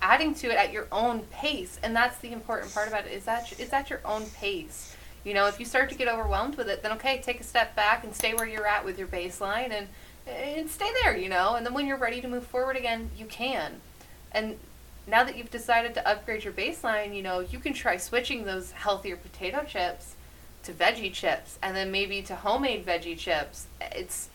adding 0.00 0.34
to 0.34 0.50
it 0.50 0.56
at 0.56 0.72
your 0.72 0.88
own 0.90 1.20
pace. 1.30 1.78
And 1.82 1.94
that's 1.94 2.18
the 2.18 2.32
important 2.32 2.74
part 2.74 2.88
about 2.88 3.06
it 3.06 3.12
is 3.12 3.24
that 3.24 3.52
it's 3.58 3.72
at 3.72 3.90
your 3.90 4.00
own 4.04 4.26
pace. 4.26 4.96
You 5.24 5.34
know, 5.34 5.46
if 5.46 5.60
you 5.60 5.66
start 5.66 5.88
to 5.90 5.94
get 5.94 6.08
overwhelmed 6.08 6.56
with 6.56 6.68
it, 6.68 6.82
then 6.82 6.92
okay, 6.92 7.20
take 7.22 7.40
a 7.40 7.44
step 7.44 7.76
back 7.76 8.04
and 8.04 8.14
stay 8.14 8.34
where 8.34 8.46
you're 8.46 8.66
at 8.66 8.84
with 8.84 8.98
your 8.98 9.08
baseline 9.08 9.70
and, 9.70 9.88
and 10.26 10.68
stay 10.68 10.90
there, 11.02 11.16
you 11.16 11.28
know. 11.28 11.54
And 11.54 11.64
then 11.64 11.74
when 11.74 11.86
you're 11.86 11.96
ready 11.96 12.20
to 12.20 12.28
move 12.28 12.46
forward 12.46 12.76
again, 12.76 13.10
you 13.16 13.26
can. 13.26 13.80
And 14.32 14.58
now 15.06 15.24
that 15.24 15.36
you've 15.36 15.50
decided 15.50 15.94
to 15.94 16.08
upgrade 16.08 16.44
your 16.44 16.52
baseline, 16.52 17.14
you 17.14 17.22
know, 17.22 17.40
you 17.40 17.58
can 17.58 17.72
try 17.72 17.96
switching 17.96 18.44
those 18.44 18.72
healthier 18.72 19.16
potato 19.16 19.64
chips 19.64 20.14
to 20.64 20.72
veggie 20.72 21.12
chips 21.12 21.58
and 21.62 21.76
then 21.76 21.90
maybe 21.90 22.22
to 22.22 22.36
homemade 22.36 22.86
veggie 22.86 23.18
chips. 23.18 23.66
It's 23.80 24.28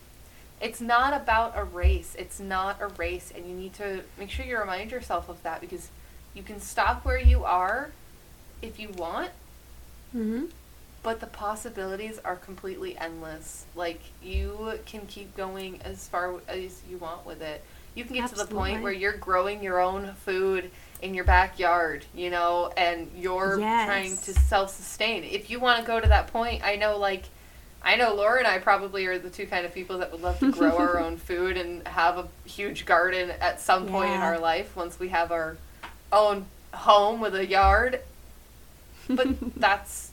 it's 0.60 0.80
not 0.80 1.14
about 1.14 1.52
a 1.56 1.62
race. 1.62 2.16
It's 2.18 2.40
not 2.40 2.80
a 2.80 2.88
race 2.88 3.32
and 3.34 3.46
you 3.46 3.54
need 3.54 3.74
to 3.74 4.02
make 4.18 4.30
sure 4.30 4.44
you 4.44 4.58
remind 4.58 4.90
yourself 4.90 5.28
of 5.28 5.42
that 5.42 5.60
because 5.60 5.88
you 6.34 6.42
can 6.42 6.60
stop 6.60 7.04
where 7.04 7.18
you 7.18 7.44
are 7.44 7.90
if 8.60 8.78
you 8.78 8.88
want, 8.90 9.30
mm-hmm. 10.14 10.46
But 11.02 11.20
the 11.20 11.26
possibilities 11.26 12.18
are 12.24 12.36
completely 12.36 12.96
endless. 12.98 13.66
Like 13.74 14.00
you 14.22 14.78
can 14.86 15.06
keep 15.06 15.36
going 15.36 15.80
as 15.82 16.08
far 16.08 16.34
as 16.48 16.82
you 16.88 16.98
want 16.98 17.24
with 17.26 17.40
it. 17.42 17.62
You 17.94 18.04
can 18.04 18.14
get 18.14 18.28
to 18.28 18.34
the 18.36 18.44
point 18.46 18.82
where 18.82 18.92
you're 18.92 19.16
growing 19.16 19.62
your 19.62 19.80
own 19.80 20.12
food 20.24 20.70
in 21.02 21.14
your 21.14 21.24
backyard, 21.24 22.04
you 22.14 22.30
know, 22.30 22.72
and 22.76 23.10
you're 23.16 23.58
Yes. 23.58 23.86
trying 23.86 24.16
to 24.18 24.40
self-sustain. 24.40 25.24
If 25.24 25.50
you 25.50 25.58
want 25.60 25.80
to 25.80 25.86
go 25.86 25.98
to 26.00 26.08
that 26.08 26.28
point, 26.28 26.62
I 26.64 26.76
know 26.76 26.96
like 26.98 27.24
I 27.82 27.94
know 27.96 28.14
Laura 28.14 28.38
and 28.38 28.46
I 28.46 28.58
probably 28.58 29.06
are 29.06 29.18
the 29.18 29.30
two 29.30 29.46
kind 29.46 29.64
of 29.64 29.72
people 29.72 29.98
that 29.98 30.10
would 30.12 30.20
love 30.20 30.38
to 30.40 30.50
grow 30.50 30.76
our 30.76 30.98
own 31.04 31.16
food 31.16 31.56
and 31.56 31.86
have 31.86 32.18
a 32.18 32.28
huge 32.44 32.84
garden 32.84 33.30
at 33.40 33.60
some 33.60 33.86
point 33.86 34.12
in 34.14 34.20
our 34.20 34.38
life 34.38 34.74
once 34.76 34.98
we 34.98 35.08
have 35.08 35.30
our 35.30 35.56
own 36.12 36.46
home 36.74 37.20
with 37.20 37.34
a 37.34 37.46
yard. 37.46 38.00
But 39.08 39.28
that's 39.60 40.07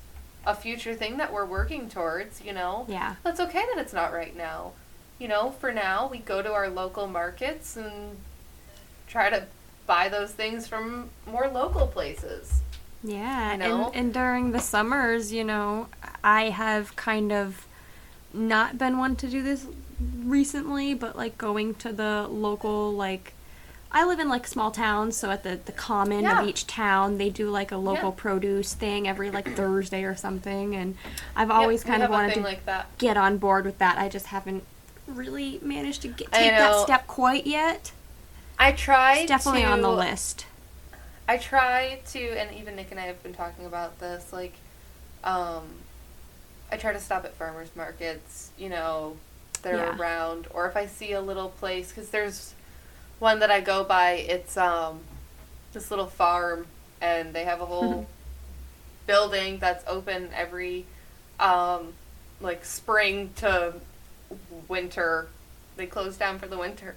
a 0.45 0.55
future 0.55 0.93
thing 0.93 1.17
that 1.17 1.31
we're 1.33 1.45
working 1.45 1.89
towards, 1.89 2.41
you 2.41 2.53
know. 2.53 2.85
yeah 2.87 3.15
That's 3.23 3.39
okay 3.39 3.65
that 3.73 3.77
it's 3.77 3.93
not 3.93 4.13
right 4.13 4.35
now. 4.35 4.73
You 5.19 5.27
know, 5.29 5.51
for 5.51 5.71
now, 5.71 6.09
we 6.11 6.17
go 6.17 6.41
to 6.41 6.51
our 6.51 6.69
local 6.69 7.07
markets 7.07 7.77
and 7.77 8.17
try 9.07 9.29
to 9.29 9.45
buy 9.87 10.09
those 10.09 10.31
things 10.31 10.67
from 10.67 11.09
more 11.25 11.47
local 11.47 11.87
places. 11.87 12.61
Yeah, 13.03 13.53
You 13.53 13.57
know? 13.59 13.85
and 13.87 13.95
and 13.95 14.13
during 14.13 14.51
the 14.51 14.59
summers, 14.59 15.31
you 15.31 15.43
know, 15.43 15.87
I 16.23 16.49
have 16.49 16.95
kind 16.95 17.31
of 17.31 17.65
not 18.33 18.77
been 18.77 18.97
one 18.97 19.15
to 19.17 19.27
do 19.27 19.41
this 19.41 19.67
recently, 20.23 20.93
but 20.93 21.15
like 21.15 21.37
going 21.37 21.75
to 21.75 21.93
the 21.93 22.27
local 22.29 22.91
like 22.91 23.33
I 23.95 24.03
live 24.03 24.19
in 24.19 24.27
like 24.27 24.45
small 24.45 24.71
towns, 24.71 25.15
so 25.15 25.31
at 25.31 25.43
the 25.43 25.57
the 25.65 25.71
common 25.71 26.25
Yeah. 26.25 26.41
of 26.41 26.47
each 26.47 26.67
town, 26.67 27.17
they 27.17 27.29
do 27.29 27.49
like 27.49 27.71
a 27.71 27.77
local 27.77 28.09
Yeah. 28.09 28.15
produce 28.21 28.73
thing 28.73 29.07
every 29.07 29.31
like 29.31 29.45
Thursday 29.55 30.03
or 30.03 30.15
something, 30.17 30.75
and 30.75 30.97
I've 31.33 31.49
always 31.49 31.85
we 31.85 31.91
kind 31.91 32.03
of 32.03 32.09
wanted 32.09 32.33
to 32.35 32.41
like 32.41 32.65
that. 32.65 32.87
get 32.97 33.15
on 33.15 33.37
board 33.37 33.63
with 33.63 33.77
that. 33.79 33.97
I 33.97 34.09
just 34.09 34.27
haven't 34.27 34.63
really 35.07 35.59
managed 35.61 36.01
to 36.01 36.09
get, 36.09 36.31
take 36.33 36.51
that 36.57 36.75
step 36.75 37.07
quite 37.07 37.47
yet. 37.47 37.93
I 38.59 38.73
try 38.73 39.19
It's 39.19 39.27
definitely 39.29 39.61
to, 39.61 39.67
on 39.69 39.81
the 39.81 39.91
list. 39.91 40.45
I 41.27 41.37
try 41.37 41.99
to, 42.11 42.19
and 42.19 42.53
even 42.53 42.75
Nick 42.75 42.91
and 42.91 42.99
I 42.99 43.03
have 43.03 43.23
been 43.23 43.33
talking 43.33 43.65
about 43.65 43.99
this. 43.99 44.33
Like, 44.33 44.53
um, 45.23 45.63
I 46.71 46.75
try 46.77 46.91
to 46.91 46.99
stop 46.99 47.23
at 47.23 47.33
farmers 47.35 47.69
markets. 47.75 48.51
You 48.57 48.69
know, 48.69 49.15
they're 49.61 49.77
Yeah. 49.77 49.95
around, 49.97 50.47
or 50.53 50.67
if 50.67 50.75
I 50.75 50.85
see 50.85 51.13
a 51.13 51.21
little 51.21 51.49
place, 51.49 51.89
because 51.89 52.09
there's 52.09 52.53
one 53.19 53.39
that 53.39 53.51
I 53.51 53.61
go 53.61 53.83
by. 53.83 54.13
It's 54.13 54.57
um, 54.57 54.99
this 55.73 55.89
little 55.89 56.07
farm, 56.07 56.67
and 57.01 57.33
they 57.33 57.43
have 57.45 57.61
a 57.61 57.65
whole 57.65 58.07
building 59.07 59.59
that's 59.59 59.83
open 59.87 60.29
every, 60.33 60.85
um, 61.39 61.93
like 62.41 62.65
spring 62.65 63.31
to 63.37 63.75
winter. 64.67 65.27
They 65.77 65.85
close 65.85 66.17
down 66.17 66.39
for 66.39 66.47
the 66.47 66.57
winter. 66.57 66.95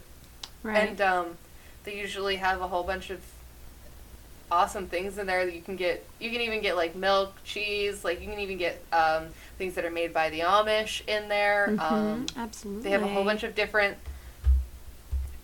Right. 0.62 0.88
And 0.88 1.00
um, 1.00 1.26
they 1.84 1.98
usually 1.98 2.36
have 2.36 2.60
a 2.60 2.68
whole 2.68 2.82
bunch 2.84 3.10
of 3.10 3.20
awesome 4.50 4.86
things 4.86 5.18
in 5.18 5.26
there 5.26 5.44
that 5.44 5.54
you 5.54 5.60
can 5.60 5.76
get. 5.76 6.04
You 6.18 6.30
can 6.30 6.40
even 6.40 6.62
get 6.62 6.74
like 6.76 6.94
milk, 6.94 7.34
cheese. 7.44 8.04
Like 8.04 8.20
you 8.20 8.28
can 8.28 8.38
even 8.40 8.56
get 8.58 8.82
um, 8.92 9.26
things 9.58 9.74
that 9.74 9.84
are 9.84 9.90
made 9.90 10.12
by 10.14 10.30
the 10.30 10.40
Amish 10.40 11.06
in 11.06 11.28
there. 11.28 11.70
Um, 11.78 12.26
Mhm, 12.26 12.36
absolutely. 12.36 12.82
they 12.84 12.90
have 12.90 13.02
a 13.02 13.08
whole 13.08 13.24
bunch 13.24 13.42
of 13.42 13.54
different 13.54 13.96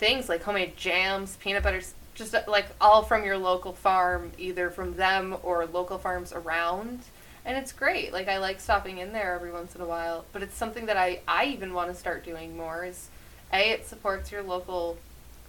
things 0.04 0.28
like 0.28 0.42
homemade 0.42 0.76
jams, 0.76 1.36
peanut 1.36 1.62
butters, 1.62 1.94
just 2.14 2.34
uh, 2.34 2.42
like 2.46 2.66
all 2.78 3.02
from 3.02 3.24
your 3.24 3.38
local 3.38 3.72
farm, 3.72 4.30
either 4.36 4.68
from 4.68 4.94
them 4.96 5.34
or 5.42 5.64
local 5.64 5.96
farms 5.96 6.30
around. 6.30 7.00
And 7.46 7.56
it's 7.56 7.72
great. 7.72 8.12
Like 8.12 8.28
I 8.28 8.36
like 8.36 8.60
stopping 8.60 8.98
in 8.98 9.14
there 9.14 9.34
every 9.34 9.50
once 9.50 9.74
in 9.74 9.80
a 9.80 9.86
while, 9.86 10.26
but 10.30 10.42
it's 10.42 10.54
something 10.54 10.84
that 10.86 10.98
I 10.98 11.20
I 11.26 11.46
even 11.46 11.72
want 11.72 11.90
to 11.90 11.96
start 11.96 12.22
doing 12.22 12.54
more. 12.54 12.84
Is 12.84 13.08
a 13.50 13.70
it 13.70 13.86
supports 13.86 14.30
your 14.30 14.42
local 14.42 14.98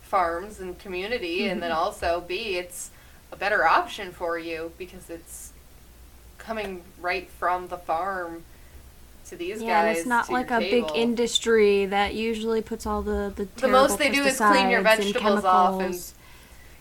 farms 0.01 0.61
and 0.61 0.79
community, 0.79 1.49
and 1.49 1.61
then 1.61 1.73
also 1.73 2.23
b 2.25 2.55
it's 2.55 2.91
a 3.33 3.35
better 3.35 3.65
option 3.65 4.13
for 4.13 4.39
you 4.39 4.71
because 4.77 5.09
it's 5.09 5.51
coming 6.37 6.83
right 7.01 7.29
from 7.29 7.67
the 7.67 7.77
farm 7.77 8.45
to 9.29 9.35
these 9.35 9.61
yeah, 9.61 9.83
guys. 9.83 9.89
and 9.89 9.97
it's 9.97 10.07
not 10.07 10.29
like 10.29 10.51
a 10.51 10.59
big 10.59 10.85
industry 10.95 11.85
that 11.87 12.13
usually 12.13 12.61
puts 12.61 12.85
all 12.85 13.01
the 13.01 13.31
the, 13.35 13.47
The 13.61 13.67
most 13.67 13.97
they 13.97 14.09
do 14.09 14.23
is 14.23 14.37
clean 14.37 14.69
your 14.69 14.81
pesticides 14.81 14.95
and 14.97 15.03
vegetables 15.13 15.45
off 15.45 15.69
and- 15.71 15.79
chemicals. 15.79 16.13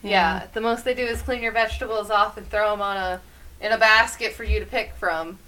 Yeah. 0.02 0.46
the 0.52 0.60
most 0.60 0.84
they 0.84 0.94
do 0.94 1.04
is 1.04 1.22
clean 1.22 1.42
your 1.42 1.52
vegetables 1.52 2.10
off 2.10 2.36
and 2.36 2.48
throw 2.50 2.70
them 2.72 2.82
on 2.82 2.96
a 2.96 3.20
in 3.60 3.72
a 3.72 3.78
basket 3.78 4.32
for 4.34 4.44
you 4.44 4.60
to 4.60 4.66
pick 4.66 4.92
from. 4.96 5.38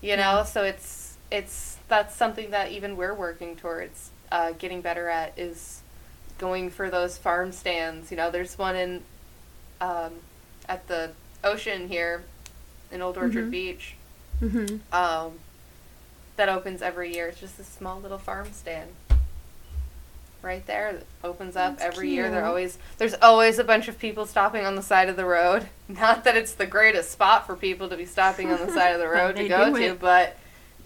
You 0.00 0.16
know, 0.16 0.38
Yeah. 0.38 0.42
so 0.44 0.64
it's 0.64 1.16
it's 1.30 1.76
that's 1.88 2.14
something 2.16 2.50
that 2.50 2.72
even 2.72 2.96
we're 2.96 3.14
working 3.14 3.54
towards 3.56 4.10
uh, 4.32 4.52
getting 4.52 4.80
better 4.80 5.08
at 5.08 5.38
is 5.38 5.82
going 6.38 6.70
for 6.70 6.90
those 6.90 7.16
farm 7.16 7.52
stands. 7.52 8.10
You 8.10 8.16
know, 8.16 8.30
there's 8.30 8.58
one 8.58 8.74
in 8.76 9.02
um, 9.80 10.14
at 10.68 10.86
the 10.88 11.12
ocean 11.44 11.88
here 11.88 12.24
in 12.90 13.00
Old 13.02 13.16
Orchard 13.16 13.46
Mhm. 13.46 13.50
Beach 13.50 13.94
hmm 14.40 14.66
um, 14.92 15.32
that 16.36 16.48
opens 16.48 16.82
every 16.82 17.14
year. 17.14 17.28
It's 17.28 17.40
just 17.40 17.58
a 17.58 17.64
small 17.64 18.00
little 18.00 18.18
farm 18.18 18.52
stand. 18.52 18.90
Right 20.42 20.64
there, 20.66 20.92
that 20.92 21.06
opens 21.24 21.56
up 21.56 21.78
That's 21.78 21.94
every 21.94 22.10
year. 22.10 22.30
There 22.30 22.40
cute. 22.40 22.48
always 22.48 22.78
there's 22.98 23.14
always 23.14 23.58
a 23.58 23.64
bunch 23.64 23.88
of 23.88 23.98
people 23.98 24.26
stopping 24.26 24.64
on 24.64 24.76
the 24.76 24.82
side 24.82 25.08
of 25.08 25.16
the 25.16 25.24
road. 25.24 25.66
Not 25.88 26.24
that 26.24 26.36
it's 26.36 26.52
the 26.52 26.66
greatest 26.66 27.10
spot 27.10 27.46
for 27.46 27.56
people 27.56 27.88
to 27.88 27.96
be 27.96 28.04
stopping 28.04 28.52
on 28.52 28.64
the 28.64 28.72
side 28.72 28.92
of 28.92 29.00
the 29.00 29.08
road 29.08 29.36
to 29.36 29.48
go 29.48 29.76
to, 29.76 29.94
but 29.94 30.36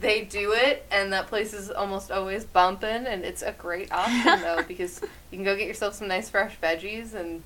they 0.00 0.22
do 0.22 0.52
it, 0.52 0.86
and 0.90 1.12
that 1.12 1.26
place 1.26 1.52
is 1.52 1.70
almost 1.70 2.10
always 2.10 2.44
bumping, 2.44 3.06
and 3.06 3.22
it's 3.22 3.42
a 3.42 3.52
great 3.52 3.92
option 3.92 4.40
though 4.40 4.62
because 4.66 5.02
you 5.30 5.36
can 5.36 5.44
go 5.44 5.54
get 5.56 5.66
yourself 5.66 5.94
some 5.94 6.08
nice 6.08 6.30
fresh 6.30 6.56
veggies, 6.62 7.12
and 7.12 7.42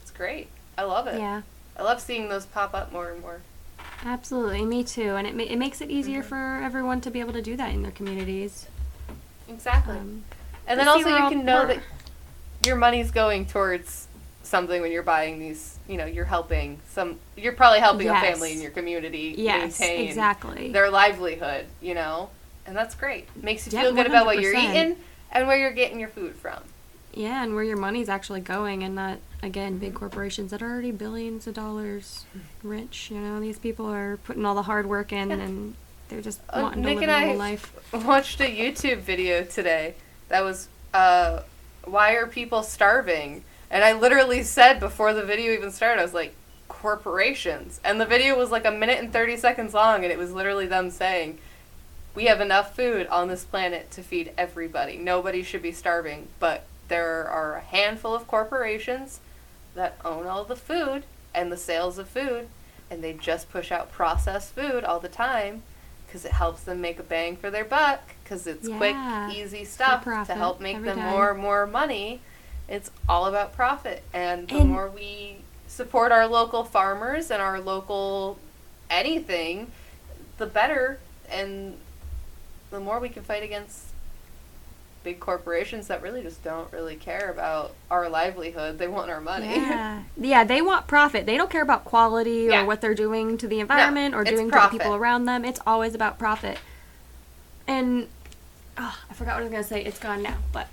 it's 0.00 0.10
great. 0.10 0.48
I 0.76 0.82
love 0.82 1.06
it. 1.06 1.18
Yeah, 1.18 1.42
I 1.76 1.82
love 1.82 2.00
seeing 2.00 2.30
those 2.30 2.46
pop 2.46 2.74
up 2.74 2.90
more 2.90 3.10
and 3.10 3.20
more. 3.20 3.42
Absolutely. 4.04 4.64
Me 4.64 4.84
too. 4.84 5.16
And 5.16 5.26
it 5.26 5.34
ma- 5.34 5.42
it 5.44 5.56
makes 5.56 5.80
it 5.80 5.90
easier 5.90 6.22
Mhm. 6.22 6.26
for 6.26 6.60
everyone 6.62 7.00
to 7.02 7.10
be 7.10 7.20
able 7.20 7.32
to 7.32 7.42
do 7.42 7.56
that 7.56 7.72
in 7.72 7.82
their 7.82 7.92
communities. 7.92 8.66
Exactly. 9.48 9.96
Um, 9.96 10.24
And 10.66 10.78
then 10.78 10.86
also 10.88 11.08
you 11.08 11.28
can 11.28 11.44
know 11.44 11.66
that 11.66 11.80
your 12.64 12.76
money's 12.76 13.10
going 13.10 13.46
towards 13.46 14.06
something 14.44 14.80
when 14.80 14.92
you're 14.92 15.02
buying 15.02 15.40
these. 15.40 15.78
You 15.88 15.96
know, 15.96 16.04
you're 16.06 16.24
helping 16.26 16.80
some. 16.88 17.18
You're 17.36 17.52
probably 17.54 17.80
helping 17.80 18.06
Yes. 18.06 18.22
a 18.22 18.26
family 18.32 18.52
in 18.52 18.60
your 18.62 18.70
community 18.70 19.34
Yes, 19.36 19.80
maintain 19.80 20.08
exactly. 20.08 20.70
their 20.70 20.88
livelihood. 20.90 21.66
You 21.80 21.94
know, 21.94 22.30
and 22.66 22.76
that's 22.76 22.94
great. 22.94 23.26
Makes 23.42 23.66
you 23.66 23.72
feel 23.78 23.92
good 23.92 24.06
about 24.06 24.26
what 24.26 24.40
you're 24.40 24.54
eating 24.54 24.96
and 25.32 25.46
where 25.48 25.56
you're 25.58 25.72
getting 25.72 25.98
your 25.98 26.08
food 26.10 26.36
from. 26.36 26.62
Yeah, 27.14 27.42
and 27.44 27.54
where 27.54 27.64
your 27.64 27.76
money's 27.76 28.08
actually 28.08 28.40
going, 28.40 28.82
and 28.82 28.94
not 28.94 29.18
again 29.42 29.78
big 29.78 29.94
corporations 29.94 30.50
that 30.50 30.62
are 30.62 30.70
already 30.70 30.92
billions 30.92 31.46
of 31.46 31.54
dollars 31.54 32.24
rich. 32.62 33.10
You 33.10 33.20
know, 33.20 33.40
these 33.40 33.58
people 33.58 33.86
are 33.86 34.16
putting 34.18 34.44
all 34.46 34.54
the 34.54 34.62
hard 34.62 34.86
work 34.86 35.12
in, 35.12 35.30
Yeah. 35.30 35.36
and 35.36 35.74
they're 36.08 36.20
just 36.22 36.40
Uh, 36.48 36.60
wanting 36.62 36.82
Nick 36.82 37.00
to 37.00 37.06
live 37.06 37.10
and 37.18 37.30
a 37.30 37.34
I 37.34 37.36
life. 37.36 37.72
watched 37.92 38.40
a 38.40 38.44
YouTube 38.44 38.98
video 38.98 39.44
today 39.44 39.94
that 40.28 40.42
was 40.42 40.68
uh, 40.94 41.40
why 41.84 42.12
are 42.14 42.26
people 42.26 42.62
starving? 42.62 43.44
And 43.70 43.82
I 43.84 43.92
literally 43.94 44.42
said 44.42 44.78
before 44.80 45.12
the 45.14 45.22
video 45.24 45.52
even 45.52 45.70
started, 45.70 46.00
I 46.00 46.04
was 46.04 46.12
like, 46.14 46.34
corporations. 46.68 47.80
And 47.84 48.00
the 48.00 48.04
video 48.06 48.36
was 48.36 48.50
like 48.50 48.64
a 48.66 48.70
minute 48.70 48.98
and 48.98 49.12
30 49.12 49.36
seconds 49.38 49.72
long, 49.74 50.02
and 50.04 50.12
it 50.12 50.18
was 50.18 50.32
literally 50.32 50.66
them 50.66 50.90
saying, 50.90 51.38
we 52.14 52.26
have 52.26 52.40
enough 52.42 52.76
food 52.76 53.06
on 53.06 53.28
this 53.28 53.44
planet 53.44 53.90
to 53.92 54.02
feed 54.02 54.32
everybody. 54.36 54.98
Nobody 54.98 55.42
should 55.42 55.62
be 55.62 55.72
starving, 55.72 56.28
but 56.38 56.64
there 56.92 57.26
are 57.26 57.56
a 57.56 57.60
handful 57.60 58.14
of 58.14 58.26
corporations 58.28 59.20
that 59.74 59.96
own 60.04 60.26
all 60.26 60.44
the 60.44 60.54
food 60.54 61.04
and 61.34 61.50
the 61.50 61.56
sales 61.56 61.96
of 61.96 62.06
food, 62.06 62.48
and 62.90 63.02
they 63.02 63.14
just 63.14 63.50
push 63.50 63.72
out 63.72 63.90
processed 63.90 64.54
food 64.54 64.84
all 64.84 65.00
the 65.00 65.08
time 65.08 65.62
because 66.06 66.26
it 66.26 66.32
helps 66.32 66.62
them 66.64 66.82
make 66.82 66.98
a 66.98 67.02
bang 67.02 67.34
for 67.36 67.50
their 67.50 67.64
buck 67.64 68.00
because 68.22 68.46
it's 68.46 68.68
Yeah, 68.68 68.76
quick, 68.76 69.36
easy 69.38 69.64
stuff 69.64 70.04
to 70.04 70.34
help 70.34 70.60
make 70.60 70.82
them 70.82 70.98
time. 70.98 71.10
more 71.10 71.30
and 71.30 71.40
more 71.40 71.66
money. 71.66 72.20
It's 72.68 72.90
all 73.08 73.24
about 73.24 73.54
profit, 73.54 74.02
and 74.12 74.46
the 74.48 74.58
And- 74.58 74.68
more 74.68 74.88
we 74.88 75.38
support 75.66 76.12
our 76.12 76.26
local 76.26 76.62
farmers 76.64 77.30
and 77.30 77.40
our 77.40 77.58
local 77.58 78.38
anything, 78.90 79.72
the 80.36 80.44
better, 80.46 80.98
and 81.30 81.78
the 82.70 82.78
more 82.80 82.98
we 83.00 83.08
can 83.08 83.22
fight 83.22 83.42
against 83.42 83.84
big 85.02 85.20
corporations 85.20 85.88
that 85.88 86.02
really 86.02 86.22
just 86.22 86.42
don't 86.44 86.72
really 86.72 86.96
care 86.96 87.30
about 87.30 87.74
our 87.90 88.08
livelihood. 88.08 88.78
They 88.78 88.88
want 88.88 89.10
our 89.10 89.20
money. 89.20 89.46
Yeah, 89.56 90.02
yeah, 90.16 90.44
they 90.44 90.62
want 90.62 90.86
profit. 90.86 91.26
They 91.26 91.36
don't 91.36 91.50
care 91.50 91.62
about 91.62 91.84
quality 91.84 92.46
Yeah. 92.50 92.62
or 92.62 92.66
what 92.66 92.80
they're 92.80 92.94
doing 92.94 93.36
to 93.38 93.48
the 93.48 93.60
environment 93.60 94.14
or 94.14 94.22
it's 94.22 94.30
doing 94.30 94.50
to 94.50 94.58
the 94.58 94.68
people 94.68 94.94
around 94.94 95.24
them. 95.24 95.44
It's 95.44 95.60
always 95.66 95.94
about 95.94 96.18
profit. 96.18 96.58
And 97.66 98.08
oh, 98.78 98.98
I 99.10 99.14
forgot 99.14 99.34
what 99.34 99.40
I 99.40 99.42
was 99.42 99.50
gonna 99.50 99.64
say. 99.64 99.84
It's 99.84 99.98
gone 99.98 100.22
now, 100.22 100.36
but 100.52 100.68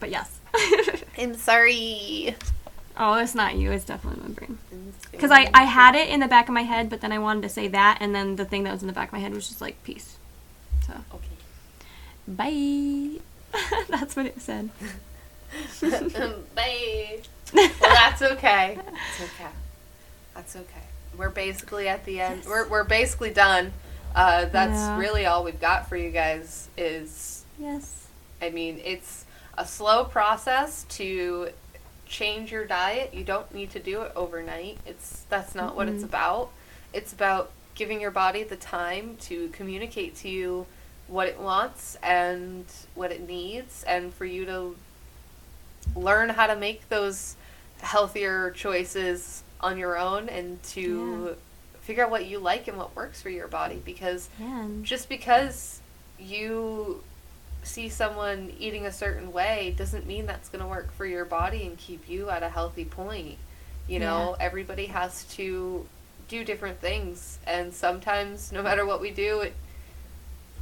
but 0.00 0.10
yes. 0.10 0.38
I'm 1.18 1.34
sorry. 1.34 2.36
oh, 2.96 3.14
it's 3.14 3.34
not 3.34 3.56
you. 3.56 3.72
It's 3.72 3.84
definitely 3.84 4.22
my 4.22 4.28
brain. 4.34 4.58
Because 5.10 5.30
I, 5.30 5.50
I 5.54 5.64
had 5.64 5.94
it 5.94 6.08
in 6.08 6.20
the 6.20 6.28
back 6.28 6.48
of 6.48 6.54
my 6.54 6.62
head, 6.62 6.90
but 6.90 7.00
then 7.00 7.12
I 7.12 7.18
wanted 7.18 7.42
to 7.42 7.48
say 7.48 7.68
that, 7.68 7.98
and 8.00 8.14
then 8.14 8.36
the 8.36 8.44
thing 8.44 8.64
that 8.64 8.72
was 8.72 8.82
in 8.82 8.88
the 8.88 8.92
back 8.92 9.08
of 9.08 9.12
my 9.12 9.20
head 9.20 9.32
was 9.32 9.48
just 9.48 9.60
like 9.60 9.82
peace. 9.84 10.16
So 10.86 10.92
Okay. 11.14 11.28
Bye. 12.26 13.20
That's 13.88 14.16
what 14.16 14.26
it 14.26 14.40
said. 14.40 14.70
Bye. 16.54 17.20
Well, 17.54 17.70
that's 17.80 18.20
okay. 18.22 18.76
It's 18.80 19.20
okay. 19.34 19.50
That's 20.34 20.56
okay. 20.56 20.82
We're 21.16 21.28
basically 21.30 21.86
at 21.86 22.04
the 22.04 22.20
end. 22.20 22.42
We're, 22.46 22.66
we're 22.68 22.82
basically 22.82 23.30
done. 23.30 23.72
Uh, 24.12 24.46
that's 24.46 24.72
Yeah. 24.72 24.98
really 24.98 25.26
all 25.26 25.44
we've 25.44 25.60
got 25.60 25.88
for 25.88 25.96
you 25.96 26.10
guys. 26.10 26.66
Is 26.76 27.44
Yes. 27.60 28.06
I 28.42 28.50
mean, 28.50 28.80
it's 28.84 29.24
a 29.56 29.64
slow 29.64 30.04
process 30.04 30.84
to 30.90 31.50
change 32.08 32.50
your 32.50 32.64
diet. 32.64 33.14
You 33.14 33.22
don't 33.22 33.54
need 33.54 33.70
to 33.72 33.78
do 33.78 34.02
it 34.02 34.10
overnight. 34.16 34.78
It's 34.84 35.20
that's 35.28 35.54
not 35.54 35.76
what 35.76 35.88
it's 35.88 36.02
about. 36.02 36.50
It's 36.92 37.12
about 37.12 37.52
giving 37.76 38.00
your 38.00 38.10
body 38.10 38.42
the 38.42 38.56
time 38.56 39.16
to 39.22 39.48
communicate 39.50 40.16
to 40.16 40.28
you 40.28 40.66
what 41.08 41.28
it 41.28 41.38
wants 41.38 41.96
and 42.02 42.64
what 42.94 43.12
it 43.12 43.26
needs 43.26 43.84
and 43.84 44.12
for 44.14 44.24
you 44.24 44.44
to 44.46 44.74
learn 45.94 46.30
how 46.30 46.46
to 46.46 46.56
make 46.56 46.88
those 46.88 47.36
healthier 47.80 48.50
choices 48.52 49.42
on 49.60 49.76
your 49.78 49.98
own 49.98 50.28
and 50.28 50.62
to 50.62 51.36
figure 51.82 52.04
out 52.04 52.10
what 52.10 52.24
you 52.26 52.38
like 52.38 52.66
and 52.68 52.78
what 52.78 52.94
works 52.96 53.20
for 53.20 53.28
your 53.28 53.48
body 53.48 53.80
because 53.84 54.28
Yeah. 54.40 54.66
just 54.82 55.08
because 55.08 55.80
you 56.18 57.02
see 57.62 57.88
someone 57.88 58.52
eating 58.58 58.86
a 58.86 58.92
certain 58.92 59.32
way 59.32 59.74
doesn't 59.76 60.06
mean 60.06 60.26
that's 60.26 60.48
going 60.48 60.62
to 60.62 60.68
work 60.68 60.92
for 60.92 61.04
your 61.06 61.24
body 61.24 61.66
and 61.66 61.76
keep 61.78 62.08
you 62.08 62.30
at 62.30 62.42
a 62.42 62.48
healthy 62.48 62.84
point. 62.84 63.36
You 63.86 63.98
know, 64.00 64.36
everybody 64.40 64.86
has 64.86 65.24
to 65.36 65.86
do 66.28 66.42
different 66.44 66.80
things, 66.80 67.38
and 67.46 67.72
sometimes, 67.74 68.50
no 68.50 68.62
matter 68.62 68.86
what 68.86 69.00
we 69.00 69.10
do, 69.10 69.40
it 69.40 69.54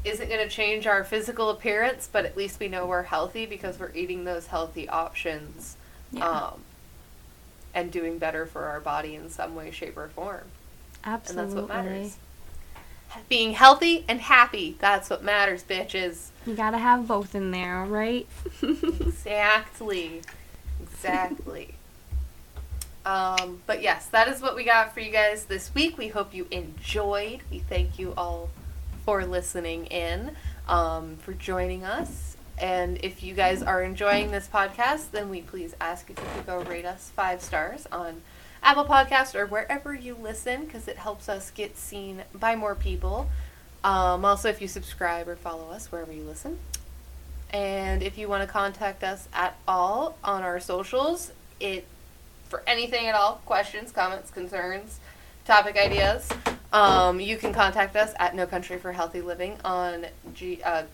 isn't 0.05 0.29
going 0.29 0.41
to 0.47 0.49
change 0.49 0.87
our 0.87 1.05
physical 1.05 1.51
appearance, 1.51 2.09
but 2.11 2.25
at 2.25 2.37
least 2.37 2.59
we 2.61 2.69
know 2.69 2.87
we're 2.87 3.03
healthy 3.05 3.47
because 3.47 3.79
we're 3.79 3.93
eating 3.95 4.25
those 4.25 4.49
healthy 4.49 4.89
options 4.89 5.77
Yeah. 6.11 6.29
um, 6.29 6.61
and 7.75 7.91
doing 7.93 8.19
better 8.19 8.45
for 8.47 8.65
our 8.65 8.81
body 8.81 9.15
in 9.15 9.31
some 9.31 9.55
way, 9.55 9.71
shape, 9.71 9.97
or 9.97 10.09
form. 10.09 10.43
Absolutely. 11.05 11.43
And 11.43 11.53
that's 11.53 11.61
what 11.71 11.85
matters. 11.85 12.17
Being 13.29 13.53
healthy 13.53 14.05
and 14.09 14.21
happy. 14.21 14.77
That's 14.79 15.11
what 15.11 15.23
matters, 15.23 15.63
bitches. 15.63 16.29
You 16.47 16.55
gotta 16.55 16.79
have 16.79 17.07
both 17.07 17.35
in 17.35 17.51
there, 17.51 17.85
right? 17.85 18.27
Exactly. 18.63 20.23
Exactly. 20.83 21.75
um, 23.05 23.61
but 23.67 23.83
yes, 23.83 24.07
that 24.07 24.29
is 24.29 24.41
what 24.41 24.55
we 24.57 24.65
got 24.65 24.95
for 24.95 25.01
you 25.01 25.11
guys 25.13 25.45
this 25.47 25.75
week. 25.75 25.99
We 25.99 26.09
hope 26.09 26.33
you 26.35 26.47
enjoyed. 26.51 27.41
We 27.51 27.59
thank 27.61 27.99
you 27.99 28.15
all 28.17 28.51
for 29.05 29.25
listening 29.25 29.87
in, 29.87 30.33
um, 30.69 31.17
for 31.17 31.33
joining 31.33 31.85
us. 31.85 32.37
And 32.59 32.99
if 33.03 33.23
you 33.23 33.35
guys 33.35 33.63
are 33.63 33.83
enjoying 33.83 34.31
this 34.31 34.49
podcast, 34.49 35.11
then 35.11 35.31
we 35.31 35.43
please 35.43 35.75
ask 35.81 36.11
if 36.11 36.19
you 36.19 36.25
could 36.37 36.47
go 36.47 36.61
rate 36.71 36.85
us 36.85 37.11
five 37.15 37.41
stars 37.41 37.87
on 37.91 38.23
Apple 38.63 38.85
Podcast 38.85 39.35
or 39.35 39.47
wherever 39.47 39.95
you 39.95 40.15
listen 40.15 40.65
because 40.65 40.87
it 40.87 40.97
helps 40.97 41.29
us 41.29 41.51
get 41.51 41.77
seen 41.77 42.23
by 42.33 42.55
more 42.55 42.75
people. 42.75 43.29
Um, 43.83 44.25
also, 44.25 44.49
if 44.49 44.63
you 44.63 44.69
subscribe 44.69 45.29
or 45.29 45.35
follow 45.35 45.71
us 45.71 45.91
wherever 45.91 46.13
you 46.13 46.23
listen. 46.23 46.59
And 47.51 48.03
if 48.03 48.17
you 48.17 48.29
want 48.29 48.47
to 48.47 48.47
contact 48.47 49.03
us 49.03 49.29
at 49.35 49.57
all 49.67 50.17
on 50.23 50.43
our 50.43 50.61
socials, 50.61 51.33
it 51.61 51.85
for 52.49 52.63
anything 52.67 53.07
at 53.07 53.15
all, 53.15 53.41
questions, 53.45 53.91
comments, 53.91 54.31
concerns, 54.31 55.01
topic 55.45 55.77
ideas, 55.77 56.29
um, 56.73 57.21
you 57.21 57.37
can 57.37 57.53
contact 57.53 57.97
us 57.97 58.15
at 58.19 58.35
No 58.35 58.47
Country 58.47 58.79
for 58.79 58.93
Healthy 58.93 59.21
Living 59.21 59.59
on 59.65 60.07
G, 60.35 60.63
uh, 60.63 60.85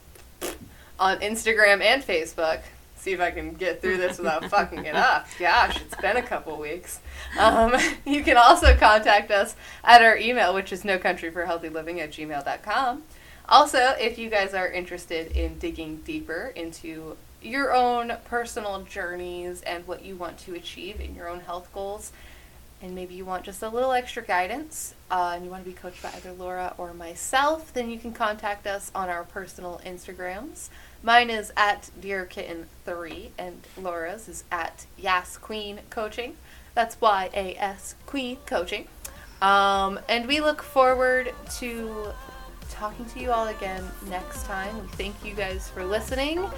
on 0.98 1.18
Instagram 1.20 1.82
and 1.82 2.02
Facebook. 2.02 2.60
See 2.96 3.12
if 3.12 3.20
I 3.20 3.30
can 3.30 3.54
get 3.54 3.80
through 3.80 3.98
this 3.98 4.18
without 4.18 4.44
fucking 4.50 4.84
it 4.84 4.96
up. 4.96 5.28
Gosh, 5.38 5.80
it's 5.80 5.94
been 5.96 6.16
a 6.16 6.22
couple 6.22 6.58
weeks. 6.58 7.00
Um, 7.38 7.74
you 8.04 8.24
can 8.24 8.36
also 8.36 8.74
contact 8.76 9.30
us 9.30 9.54
at 9.84 10.02
our 10.02 10.16
email, 10.16 10.52
which 10.52 10.72
is 10.72 10.84
no 10.84 10.98
country 10.98 11.30
for 11.30 11.46
healthy 11.46 11.68
living 11.68 12.00
at 12.00 12.10
gmail.com. 12.10 13.04
Also, 13.48 13.94
if 13.98 14.18
you 14.18 14.28
guys 14.28 14.52
are 14.52 14.68
interested 14.68 15.32
in 15.32 15.58
digging 15.58 15.98
deeper 15.98 16.52
into 16.54 17.16
your 17.40 17.72
own 17.72 18.12
personal 18.24 18.82
journeys 18.82 19.62
and 19.62 19.86
what 19.86 20.04
you 20.04 20.16
want 20.16 20.38
to 20.38 20.54
achieve 20.54 21.00
in 21.00 21.14
your 21.14 21.28
own 21.28 21.40
health 21.40 21.72
goals, 21.72 22.12
and 22.80 22.94
maybe 22.94 23.14
you 23.14 23.24
want 23.24 23.44
just 23.44 23.62
a 23.62 23.68
little 23.68 23.92
extra 23.92 24.22
guidance, 24.22 24.94
uh, 25.10 25.32
and 25.34 25.44
you 25.44 25.50
want 25.50 25.64
to 25.64 25.70
be 25.70 25.76
coached 25.76 26.02
by 26.02 26.12
either 26.16 26.32
Laura 26.32 26.74
or 26.78 26.94
myself, 26.94 27.72
then 27.72 27.90
you 27.90 27.98
can 27.98 28.12
contact 28.12 28.66
us 28.66 28.90
on 28.94 29.08
our 29.08 29.24
personal 29.24 29.80
Instagrams. 29.84 30.68
Mine 31.02 31.30
is 31.30 31.52
at 31.56 31.90
DearKitten3, 32.00 33.30
and 33.38 33.66
Laura's 33.76 34.28
is 34.28 34.44
at 34.50 34.86
Yas 34.96 35.36
Queen 35.36 35.80
Coaching. 35.90 36.36
That's 36.74 37.00
Y 37.00 37.30
A 37.34 37.54
S 37.56 37.94
Queen 38.06 38.38
Coaching. 38.46 38.86
Um, 39.42 40.00
and 40.08 40.26
we 40.26 40.40
look 40.40 40.62
forward 40.62 41.32
to 41.58 42.12
talking 42.70 43.04
to 43.06 43.20
you 43.20 43.32
all 43.32 43.48
again 43.48 43.84
next 44.08 44.44
time. 44.44 44.80
We 44.82 44.88
thank 44.88 45.24
you 45.24 45.34
guys 45.34 45.68
for 45.68 45.84
listening. 45.84 46.48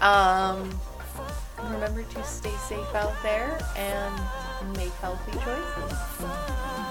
Um, 0.00 0.78
remember 1.64 2.02
to 2.02 2.24
stay 2.24 2.54
safe 2.68 2.94
out 2.94 3.14
there 3.22 3.58
make 4.76 4.92
healthy 5.00 5.32
choices. 5.32 6.87